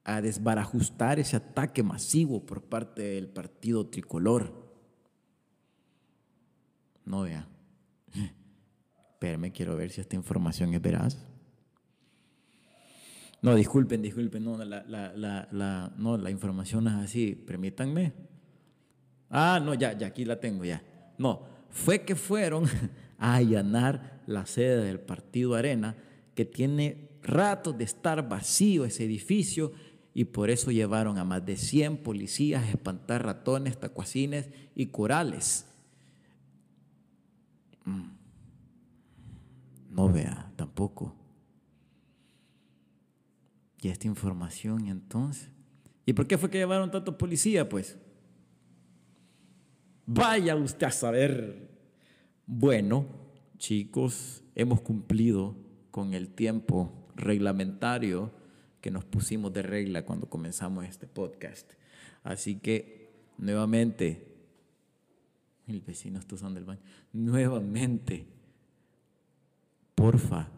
a 0.03 0.21
desbarajustar 0.21 1.19
ese 1.19 1.35
ataque 1.35 1.83
masivo 1.83 2.47
por 2.47 2.63
parte 2.63 3.03
del 3.03 3.27
partido 3.27 3.85
tricolor. 3.85 4.64
No 7.05 7.21
vea. 7.21 7.47
Espérame, 9.13 9.51
quiero 9.51 9.75
ver 9.75 9.91
si 9.91 10.01
esta 10.01 10.15
información 10.15 10.73
es 10.73 10.81
veraz. 10.81 11.17
No, 13.41 13.55
disculpen, 13.55 14.01
disculpen, 14.01 14.43
no, 14.43 14.57
la, 14.57 14.83
la, 14.87 15.47
la, 15.51 15.93
no, 15.97 16.17
la 16.17 16.31
información 16.31 16.87
es 16.87 16.93
así, 16.93 17.35
permítanme. 17.35 18.13
Ah, 19.29 19.61
no, 19.63 19.73
ya, 19.73 19.93
ya, 19.97 20.07
aquí 20.07 20.25
la 20.25 20.39
tengo, 20.39 20.65
ya. 20.65 20.81
No, 21.17 21.43
fue 21.69 22.01
que 22.01 22.15
fueron 22.15 22.65
a 23.19 23.35
allanar 23.35 24.21
la 24.25 24.45
sede 24.45 24.83
del 24.85 24.99
Partido 24.99 25.55
Arena, 25.55 25.95
que 26.33 26.45
tiene 26.45 27.09
ratos 27.21 27.77
de 27.77 27.83
estar 27.83 28.27
vacío 28.27 28.83
ese 28.83 29.05
edificio, 29.05 29.73
y 30.13 30.25
por 30.25 30.49
eso 30.49 30.71
llevaron 30.71 31.17
a 31.17 31.23
más 31.23 31.45
de 31.45 31.57
100 31.57 31.97
policías 31.97 32.63
a 32.63 32.69
espantar 32.69 33.25
ratones, 33.25 33.79
tacuacines 33.79 34.49
y 34.75 34.87
corales. 34.87 35.67
Mm. 37.85 38.09
No 39.91 40.11
vea, 40.11 40.51
tampoco. 40.55 41.15
Y 43.81 43.89
esta 43.89 44.07
información, 44.07 44.87
entonces. 44.87 45.49
¿Y 46.05 46.13
por 46.13 46.27
qué 46.27 46.37
fue 46.37 46.49
que 46.49 46.57
llevaron 46.57 46.91
tantos 46.91 47.15
policías, 47.15 47.67
pues? 47.67 47.97
Vaya 50.05 50.55
usted 50.55 50.87
a 50.87 50.91
saber. 50.91 51.69
Bueno, 52.45 53.05
chicos, 53.57 54.43
hemos 54.53 54.81
cumplido 54.81 55.55
con 55.91 56.13
el 56.13 56.29
tiempo 56.29 57.07
reglamentario 57.15 58.31
que 58.81 58.91
nos 58.91 59.05
pusimos 59.05 59.53
de 59.53 59.63
regla 59.63 60.05
cuando 60.05 60.29
comenzamos 60.29 60.85
este 60.85 61.07
podcast. 61.07 61.73
Así 62.23 62.57
que, 62.59 63.13
nuevamente, 63.37 64.34
el 65.67 65.81
vecino 65.81 66.19
está 66.19 66.35
usando 66.35 66.59
el 66.59 66.65
baño, 66.65 66.81
nuevamente, 67.13 68.27
porfa, 69.95 70.49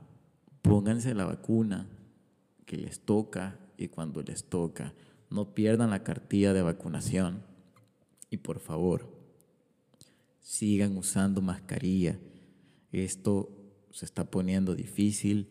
pónganse 0.62 1.13
la 1.13 1.26
vacuna 1.26 1.88
que 2.65 2.78
les 2.78 3.00
toca 3.00 3.58
y 3.78 3.88
cuando 3.88 4.22
les 4.22 4.43
toca. 4.43 4.93
No 5.30 5.54
pierdan 5.54 5.89
la 5.89 6.04
cartilla 6.04 6.54
de 6.54 6.62
vacunación. 6.62 7.41
Y 8.30 8.38
por 8.38 8.60
favor, 8.60 9.10
sigan 10.41 10.98
usando 10.98 11.41
mascarilla. 11.41 12.20
Esto 12.91 13.50
se 13.91 14.06
está 14.06 14.30
poniendo 14.30 14.76
difícil. 14.76 15.50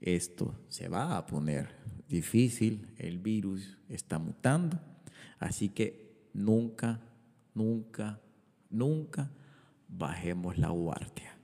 Esto 0.00 0.54
se 0.68 0.88
va 0.88 1.16
a 1.16 1.26
poner 1.26 1.68
difícil. 2.08 2.88
El 2.98 3.18
virus 3.18 3.78
está 3.88 4.18
mutando. 4.18 4.80
Así 5.38 5.68
que 5.68 6.28
nunca, 6.32 7.00
nunca, 7.54 8.20
nunca 8.70 9.30
bajemos 9.88 10.58
la 10.58 10.68
guardia. 10.68 11.36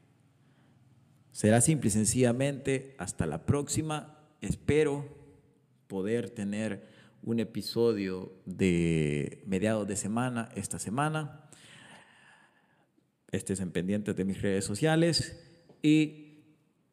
Será 1.32 1.60
simple 1.60 1.88
y 1.88 1.90
sencillamente 1.90 2.94
hasta 2.98 3.26
la 3.26 3.44
próxima. 3.44 4.18
Espero 4.40 5.06
poder 5.86 6.30
tener 6.30 6.88
un 7.22 7.40
episodio 7.40 8.32
de 8.46 9.42
mediados 9.46 9.86
de 9.86 9.96
semana 9.96 10.48
esta 10.54 10.78
semana. 10.78 11.50
Estén 13.32 13.70
pendientes 13.72 14.16
de 14.16 14.24
mis 14.24 14.40
redes 14.40 14.64
sociales 14.64 15.42
y 15.82 16.44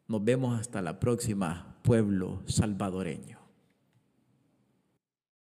nos 0.08 0.22
vemos 0.22 0.60
hasta 0.60 0.82
la 0.82 1.00
próxima, 1.00 1.78
pueblo 1.82 2.42
salvadoreño. 2.46 3.43